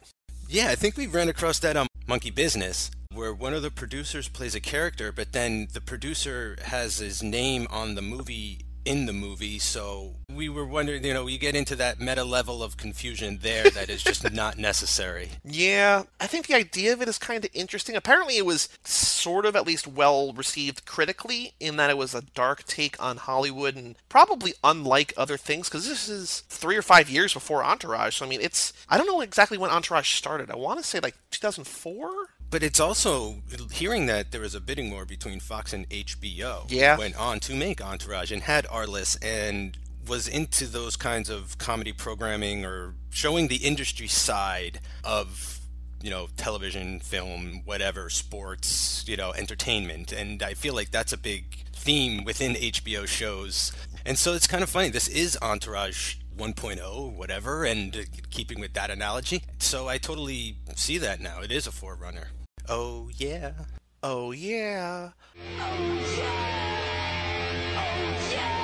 Yeah, 0.53 0.67
I 0.69 0.75
think 0.75 0.97
we 0.97 1.07
ran 1.07 1.29
across 1.29 1.57
that 1.61 1.75
on 1.75 1.87
Monkey 2.05 2.29
Business, 2.29 2.91
where 3.11 3.33
one 3.33 3.55
of 3.55 3.63
the 3.63 3.71
producers 3.71 4.29
plays 4.29 4.53
a 4.53 4.59
character, 4.59 5.11
but 5.11 5.31
then 5.31 5.67
the 5.73 5.81
producer 5.81 6.57
has 6.65 6.99
his 6.99 7.23
name 7.23 7.65
on 7.71 7.95
the 7.95 8.03
movie 8.03 8.59
in 8.85 9.05
the 9.05 9.13
movie. 9.13 9.59
So 9.59 10.15
we 10.29 10.49
were 10.49 10.65
wondering, 10.65 11.03
you 11.03 11.13
know, 11.13 11.27
you 11.27 11.37
get 11.37 11.55
into 11.55 11.75
that 11.77 11.99
meta 11.99 12.23
level 12.23 12.63
of 12.63 12.77
confusion 12.77 13.39
there 13.41 13.69
that 13.69 13.89
is 13.89 14.03
just 14.03 14.31
not 14.33 14.57
necessary. 14.57 15.29
Yeah, 15.43 16.03
I 16.19 16.27
think 16.27 16.47
the 16.47 16.55
idea 16.55 16.93
of 16.93 17.01
it 17.01 17.07
is 17.07 17.17
kind 17.17 17.43
of 17.43 17.51
interesting. 17.53 17.95
Apparently, 17.95 18.37
it 18.37 18.45
was 18.45 18.69
sort 18.83 19.45
of 19.45 19.55
at 19.55 19.67
least 19.67 19.87
well 19.87 20.33
received 20.33 20.85
critically 20.85 21.53
in 21.59 21.77
that 21.77 21.89
it 21.89 21.97
was 21.97 22.13
a 22.13 22.21
dark 22.21 22.63
take 22.63 23.01
on 23.01 23.17
Hollywood 23.17 23.75
and 23.75 23.95
probably 24.09 24.53
unlike 24.63 25.13
other 25.17 25.37
things 25.37 25.69
because 25.69 25.87
this 25.87 26.09
is 26.09 26.43
three 26.49 26.77
or 26.77 26.81
five 26.81 27.09
years 27.09 27.33
before 27.33 27.63
Entourage. 27.63 28.17
So, 28.17 28.25
I 28.25 28.29
mean, 28.29 28.41
it's, 28.41 28.73
I 28.89 28.97
don't 28.97 29.07
know 29.07 29.21
exactly 29.21 29.57
when 29.57 29.71
Entourage 29.71 30.15
started. 30.15 30.51
I 30.51 30.55
want 30.55 30.79
to 30.79 30.85
say 30.85 30.99
like 30.99 31.15
2004? 31.31 32.09
But 32.53 32.61
it's 32.61 32.79
also 32.79 33.37
hearing 33.71 34.05
that 34.05 34.29
there 34.29 34.41
was 34.41 34.53
a 34.53 34.61
bidding 34.61 34.91
war 34.91 35.05
between 35.05 35.39
Fox 35.39 35.73
and 35.73 35.89
HBO. 35.89 36.65
Yeah. 36.69 36.99
Went 36.99 37.19
on 37.19 37.39
to 37.39 37.55
make 37.55 37.81
Entourage 37.81 38.31
and 38.31 38.43
had 38.43 38.65
Arliss 38.65 39.17
and 39.23 39.75
was 40.07 40.27
into 40.27 40.67
those 40.67 40.95
kinds 40.95 41.31
of 41.31 41.57
comedy 41.57 41.93
programming 41.93 42.63
or 42.63 42.93
showing 43.09 43.47
the 43.47 43.55
industry 43.55 44.05
side 44.05 44.81
of 45.03 45.61
you 45.99 46.11
know 46.11 46.27
television 46.37 46.99
film 46.99 47.63
whatever 47.65 48.07
sports 48.11 49.03
you 49.07 49.15
know 49.17 49.31
entertainment 49.31 50.11
and 50.11 50.43
i 50.43 50.53
feel 50.53 50.73
like 50.73 50.91
that's 50.91 51.13
a 51.13 51.17
big 51.17 51.45
theme 51.73 52.25
within 52.25 52.55
hbo 52.55 53.07
shows 53.07 53.71
and 54.05 54.19
so 54.19 54.33
it's 54.33 54.45
kind 54.45 54.61
of 54.63 54.69
funny 54.69 54.89
this 54.89 55.07
is 55.07 55.37
entourage 55.41 56.15
1.0 56.37 57.15
whatever 57.15 57.63
and 57.63 58.05
keeping 58.31 58.59
with 58.59 58.73
that 58.73 58.91
analogy 58.91 59.43
so 59.59 59.87
i 59.87 59.97
totally 59.97 60.57
see 60.75 60.97
that 60.97 61.21
now 61.21 61.39
it 61.39 61.53
is 61.53 61.65
a 61.65 61.71
forerunner 61.71 62.27
Oh 62.69 63.09
yeah. 63.17 63.51
Oh 64.01 64.31
yeah. 64.31 65.11
Oh 65.59 65.99
yeah. 66.17 66.53
Oh 67.75 68.31
yeah. 68.31 68.59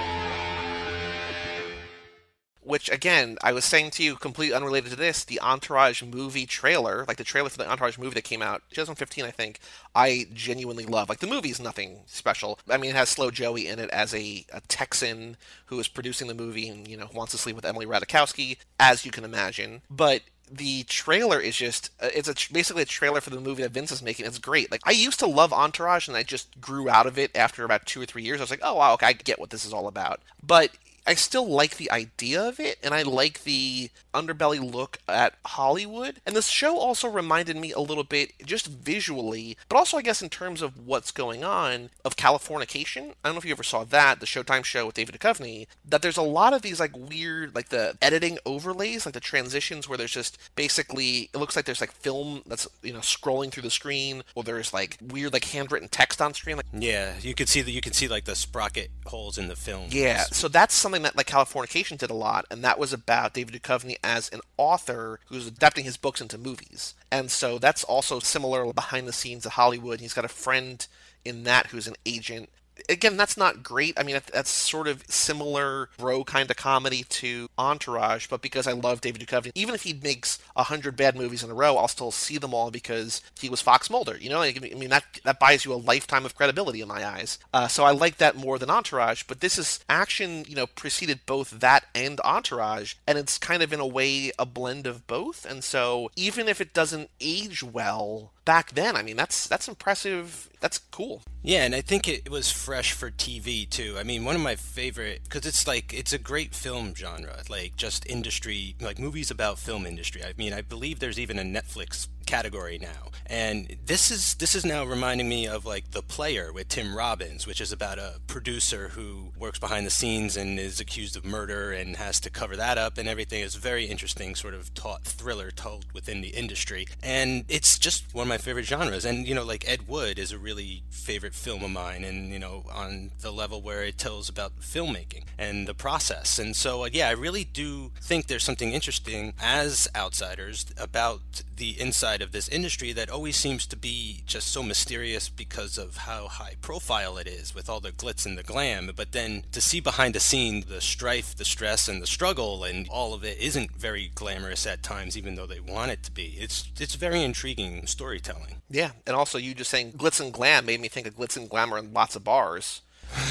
Which 2.61 2.89
again, 2.89 3.37
I 3.41 3.51
was 3.51 3.65
saying 3.65 3.91
to 3.91 4.03
you, 4.03 4.15
completely 4.15 4.55
unrelated 4.55 4.91
to 4.91 4.95
this, 4.95 5.23
the 5.23 5.41
Entourage 5.41 6.03
movie 6.03 6.45
trailer, 6.45 7.03
like 7.07 7.17
the 7.17 7.23
trailer 7.23 7.49
for 7.49 7.57
the 7.57 7.69
Entourage 7.69 7.97
movie 7.97 8.13
that 8.13 8.23
came 8.23 8.41
out 8.43 8.61
2015, 8.69 9.25
I 9.25 9.31
think, 9.31 9.59
I 9.95 10.27
genuinely 10.33 10.85
love. 10.85 11.09
Like 11.09 11.19
the 11.19 11.27
movie's 11.27 11.59
nothing 11.59 12.01
special. 12.05 12.59
I 12.69 12.77
mean, 12.77 12.91
it 12.91 12.95
has 12.95 13.09
Slow 13.09 13.31
Joey 13.31 13.67
in 13.67 13.79
it 13.79 13.89
as 13.89 14.13
a, 14.13 14.45
a 14.53 14.61
Texan 14.67 15.35
who 15.65 15.79
is 15.79 15.87
producing 15.87 16.27
the 16.27 16.33
movie 16.35 16.69
and 16.69 16.87
you 16.87 16.95
know 16.95 17.09
wants 17.13 17.31
to 17.31 17.37
sleep 17.37 17.55
with 17.55 17.65
Emily 17.65 17.85
Ratajkowski, 17.87 18.57
as 18.79 19.03
you 19.03 19.11
can 19.11 19.25
imagine. 19.25 19.81
But 19.89 20.21
the 20.51 20.83
trailer 20.83 21.39
is 21.39 21.55
just 21.55 21.91
uh, 22.01 22.09
it's 22.13 22.27
a 22.27 22.53
basically 22.53 22.83
a 22.83 22.85
trailer 22.85 23.21
for 23.21 23.29
the 23.29 23.39
movie 23.39 23.63
that 23.63 23.71
Vince 23.71 23.91
is 23.91 24.01
making. 24.01 24.25
It's 24.25 24.39
great. 24.39 24.71
Like 24.71 24.81
I 24.85 24.91
used 24.91 25.19
to 25.19 25.27
love 25.27 25.53
Entourage 25.53 26.07
and 26.07 26.17
I 26.17 26.23
just 26.23 26.59
grew 26.59 26.89
out 26.89 27.05
of 27.05 27.17
it 27.17 27.35
after 27.35 27.63
about 27.63 27.85
2 27.85 28.01
or 28.01 28.05
3 28.05 28.23
years. 28.23 28.39
I 28.39 28.43
was 28.43 28.51
like, 28.51 28.61
"Oh 28.63 28.75
wow, 28.75 28.93
okay, 28.93 29.07
I 29.07 29.13
get 29.13 29.39
what 29.39 29.49
this 29.49 29.65
is 29.65 29.73
all 29.73 29.87
about." 29.87 30.21
But 30.41 30.71
I 31.09 31.15
still 31.15 31.49
like 31.49 31.77
the 31.77 31.89
idea 31.89 32.39
of 32.39 32.59
it, 32.59 32.77
and 32.83 32.93
I 32.93 33.01
like 33.01 33.43
the 33.43 33.89
underbelly 34.13 34.59
look 34.59 34.99
at 35.07 35.33
Hollywood. 35.43 36.21
And 36.23 36.35
this 36.35 36.49
show 36.49 36.77
also 36.77 37.09
reminded 37.09 37.57
me 37.57 37.71
a 37.71 37.79
little 37.79 38.03
bit, 38.03 38.33
just 38.45 38.67
visually, 38.67 39.57
but 39.67 39.77
also 39.77 39.97
I 39.97 40.03
guess 40.03 40.21
in 40.21 40.29
terms 40.29 40.61
of 40.61 40.85
what's 40.85 41.09
going 41.11 41.43
on, 41.43 41.89
of 42.05 42.15
Californication. 42.15 43.13
I 43.23 43.29
don't 43.29 43.33
know 43.33 43.39
if 43.39 43.45
you 43.45 43.51
ever 43.51 43.63
saw 43.63 43.83
that, 43.85 44.19
the 44.19 44.27
Showtime 44.27 44.63
show 44.63 44.85
with 44.85 44.93
David 44.93 45.15
Duchovny. 45.15 45.65
That 45.83 46.03
there's 46.03 46.17
a 46.17 46.21
lot 46.21 46.53
of 46.53 46.61
these 46.61 46.79
like 46.79 46.95
weird, 46.95 47.55
like 47.55 47.69
the 47.69 47.97
editing 48.03 48.37
overlays, 48.45 49.07
like 49.07 49.13
the 49.13 49.19
transitions 49.19 49.89
where 49.89 49.97
there's 49.97 50.11
just 50.11 50.37
basically 50.55 51.31
it 51.33 51.37
looks 51.37 51.55
like 51.55 51.65
there's 51.65 51.81
like 51.81 51.91
film 51.91 52.43
that's 52.45 52.67
you 52.83 52.93
know 52.93 52.99
scrolling 52.99 53.51
through 53.51 53.63
the 53.63 53.71
screen, 53.71 54.23
or 54.35 54.43
there's 54.43 54.73
like 54.73 54.97
weird 55.01 55.33
like 55.33 55.45
handwritten 55.45 55.89
text 55.89 56.21
on 56.21 56.35
screen. 56.35 56.57
Like 56.57 56.67
yeah, 56.71 57.15
you 57.19 57.33
can 57.33 57.47
see 57.47 57.63
that 57.63 57.71
you 57.71 57.81
can 57.81 57.93
see 57.93 58.07
like 58.07 58.25
the 58.25 58.35
sprocket 58.35 58.91
holes 59.07 59.39
in 59.39 59.47
the 59.47 59.55
film. 59.55 59.87
Yeah, 59.89 60.25
so 60.31 60.47
that's 60.47 60.75
something 60.75 60.98
something 60.99 61.11
that 61.13 61.17
like 61.17 61.27
Californication 61.27 61.97
did 61.97 62.09
a 62.09 62.13
lot, 62.13 62.45
and 62.51 62.63
that 62.63 62.79
was 62.79 62.93
about 62.93 63.33
David 63.33 63.61
Duchovny 63.61 63.95
as 64.03 64.29
an 64.29 64.41
author 64.57 65.19
who's 65.27 65.47
adapting 65.47 65.85
his 65.85 65.97
books 65.97 66.21
into 66.21 66.37
movies. 66.37 66.93
And 67.11 67.31
so 67.31 67.57
that's 67.57 67.83
also 67.83 68.19
similar 68.19 68.71
behind 68.73 69.07
the 69.07 69.13
scenes 69.13 69.45
of 69.45 69.53
Hollywood. 69.53 70.01
He's 70.01 70.13
got 70.13 70.25
a 70.25 70.29
friend 70.29 70.85
in 71.23 71.43
that 71.43 71.67
who's 71.67 71.87
an 71.87 71.95
agent 72.05 72.49
again, 72.87 73.17
that's 73.17 73.37
not 73.37 73.63
great. 73.63 73.99
I 73.99 74.03
mean, 74.03 74.19
that's 74.31 74.49
sort 74.49 74.87
of 74.87 75.03
similar 75.07 75.89
bro 75.97 76.23
kind 76.23 76.49
of 76.49 76.57
comedy 76.57 77.03
to 77.09 77.49
Entourage, 77.57 78.27
but 78.27 78.41
because 78.41 78.67
I 78.67 78.71
love 78.73 79.01
David 79.01 79.21
Duchovny, 79.21 79.51
even 79.55 79.75
if 79.75 79.83
he 79.83 79.93
makes 79.93 80.39
a 80.55 80.63
hundred 80.63 80.95
bad 80.95 81.15
movies 81.15 81.43
in 81.43 81.49
a 81.49 81.53
row, 81.53 81.77
I'll 81.77 81.87
still 81.87 82.11
see 82.11 82.37
them 82.37 82.53
all 82.53 82.71
because 82.71 83.21
he 83.39 83.49
was 83.49 83.61
Fox 83.61 83.89
Mulder. 83.89 84.17
You 84.19 84.29
know, 84.29 84.41
I 84.41 84.53
mean 84.53 84.89
that 84.89 85.03
that 85.23 85.39
buys 85.39 85.65
you 85.65 85.73
a 85.73 85.75
lifetime 85.75 86.25
of 86.25 86.35
credibility 86.35 86.81
in 86.81 86.87
my 86.87 87.05
eyes. 87.05 87.39
Uh, 87.53 87.67
so 87.67 87.83
I 87.83 87.91
like 87.91 88.17
that 88.17 88.35
more 88.35 88.57
than 88.59 88.69
Entourage. 88.69 89.23
But 89.27 89.41
this 89.41 89.57
is 89.57 89.79
action, 89.89 90.45
you 90.47 90.55
know, 90.55 90.67
preceded 90.67 91.21
both 91.25 91.59
that 91.59 91.85
and 91.95 92.19
Entourage, 92.21 92.95
and 93.07 93.17
it's 93.17 93.37
kind 93.37 93.63
of 93.63 93.73
in 93.73 93.79
a 93.79 93.87
way 93.87 94.31
a 94.37 94.45
blend 94.45 94.87
of 94.87 95.07
both. 95.07 95.45
And 95.45 95.63
so 95.63 96.11
even 96.15 96.47
if 96.47 96.61
it 96.61 96.73
doesn't 96.73 97.09
age 97.19 97.63
well, 97.63 98.31
back 98.49 98.71
then. 98.71 98.95
I 98.95 99.03
mean, 99.03 99.15
that's 99.15 99.47
that's 99.47 99.67
impressive. 99.67 100.49
That's 100.59 100.79
cool. 100.79 101.21
Yeah, 101.43 101.65
and 101.65 101.75
I 101.75 101.81
think 101.81 102.07
it 102.07 102.31
was 102.31 102.51
fresh 102.51 102.93
for 102.93 103.11
TV 103.11 103.69
too. 103.69 103.95
I 103.95 104.01
mean, 104.01 104.25
one 104.25 104.35
of 104.35 104.41
my 104.41 104.55
favorite 104.55 105.21
because 105.23 105.45
it's 105.45 105.67
like 105.67 105.93
it's 105.93 106.13
a 106.13 106.17
great 106.17 106.55
film 106.55 106.95
genre, 106.95 107.43
like 107.47 107.75
just 107.75 108.07
industry, 108.07 108.75
like 108.81 108.97
movies 108.97 109.29
about 109.29 109.59
film 109.59 109.85
industry. 109.85 110.23
I 110.23 110.33
mean, 110.35 110.51
I 110.51 110.63
believe 110.63 110.97
there's 110.97 111.19
even 111.19 111.37
a 111.37 111.43
Netflix 111.43 112.07
category 112.25 112.77
now. 112.79 113.09
And 113.29 113.77
this 113.85 114.09
is 114.09 114.33
this 114.35 114.55
is 114.55 114.65
now 114.65 114.83
reminding 114.83 115.29
me 115.29 115.47
of 115.47 115.63
like 115.63 115.91
The 115.91 116.01
Player 116.01 116.51
with 116.51 116.67
Tim 116.67 116.95
Robbins, 116.95 117.45
which 117.45 117.61
is 117.61 117.71
about 117.71 117.99
a 117.99 118.15
producer 118.25 118.89
who 118.89 119.31
works 119.37 119.59
behind 119.59 119.85
the 119.85 119.91
scenes 119.91 120.35
and 120.35 120.59
is 120.59 120.79
accused 120.79 121.15
of 121.15 121.23
murder 121.23 121.71
and 121.71 121.95
has 121.97 122.19
to 122.21 122.31
cover 122.31 122.55
that 122.55 122.79
up 122.79 122.97
and 122.97 123.07
everything. 123.07 123.43
It's 123.43 123.53
very 123.53 123.85
interesting 123.85 124.33
sort 124.33 124.55
of 124.55 124.73
taut 124.73 125.03
thriller 125.03 125.51
told 125.51 125.85
within 125.93 126.21
the 126.21 126.29
industry. 126.29 126.87
And 127.03 127.45
it's 127.47 127.77
just 127.77 128.15
one 128.15 128.23
of 128.23 128.29
my 128.29 128.39
favorite 128.39 128.65
genres. 128.65 129.05
And 129.05 129.27
you 129.27 129.35
know, 129.35 129.45
like 129.45 129.69
Ed 129.69 129.87
Wood 129.87 130.17
is 130.17 130.31
a 130.31 130.39
really 130.39 130.81
favorite 130.89 131.35
film 131.35 131.63
of 131.63 131.69
mine 131.69 132.03
and 132.03 132.31
you 132.31 132.39
know, 132.39 132.65
on 132.73 133.11
the 133.21 133.31
level 133.31 133.61
where 133.61 133.83
it 133.83 133.99
tells 133.99 134.27
about 134.27 134.59
filmmaking 134.59 135.25
and 135.37 135.67
the 135.67 135.75
process. 135.75 136.39
And 136.39 136.55
so 136.55 136.85
uh, 136.85 136.89
yeah, 136.91 137.09
I 137.09 137.11
really 137.11 137.43
do 137.43 137.91
think 138.01 138.25
there's 138.25 138.43
something 138.43 138.71
interesting 138.71 139.33
as 139.39 139.87
outsiders 139.95 140.65
about 140.79 141.43
the 141.57 141.79
inside 141.79 142.08
of 142.21 142.31
this 142.31 142.47
industry 142.49 142.91
that 142.93 143.09
always 143.09 143.35
seems 143.35 143.65
to 143.67 143.75
be 143.75 144.23
just 144.25 144.47
so 144.47 144.63
mysterious 144.63 145.29
because 145.29 145.77
of 145.77 145.97
how 145.97 146.27
high 146.27 146.55
profile 146.61 147.17
it 147.17 147.27
is 147.27 147.53
with 147.53 147.69
all 147.69 147.79
the 147.79 147.91
glitz 147.91 148.25
and 148.25 148.37
the 148.37 148.43
glam. 148.43 148.91
But 148.95 149.11
then 149.11 149.43
to 149.51 149.61
see 149.61 149.79
behind 149.79 150.15
the 150.15 150.19
scene 150.19 150.65
the 150.67 150.81
strife, 150.81 151.35
the 151.35 151.45
stress, 151.45 151.87
and 151.87 152.01
the 152.01 152.07
struggle, 152.07 152.63
and 152.63 152.87
all 152.89 153.13
of 153.13 153.23
it 153.23 153.37
isn't 153.39 153.75
very 153.75 154.11
glamorous 154.13 154.65
at 154.65 154.83
times, 154.83 155.17
even 155.17 155.35
though 155.35 155.45
they 155.45 155.59
want 155.59 155.91
it 155.91 156.03
to 156.03 156.11
be. 156.11 156.35
It's 156.39 156.69
it's 156.79 156.95
very 156.95 157.23
intriguing 157.23 157.87
storytelling. 157.87 158.55
Yeah, 158.69 158.91
and 159.07 159.15
also 159.15 159.37
you 159.37 159.53
just 159.53 159.69
saying 159.69 159.93
glitz 159.93 160.19
and 160.19 160.33
glam 160.33 160.65
made 160.65 160.81
me 160.81 160.87
think 160.87 161.07
of 161.07 161.15
glitz 161.15 161.37
and 161.37 161.49
glamour 161.49 161.77
and 161.77 161.93
lots 161.93 162.15
of 162.15 162.23
bars. 162.23 162.81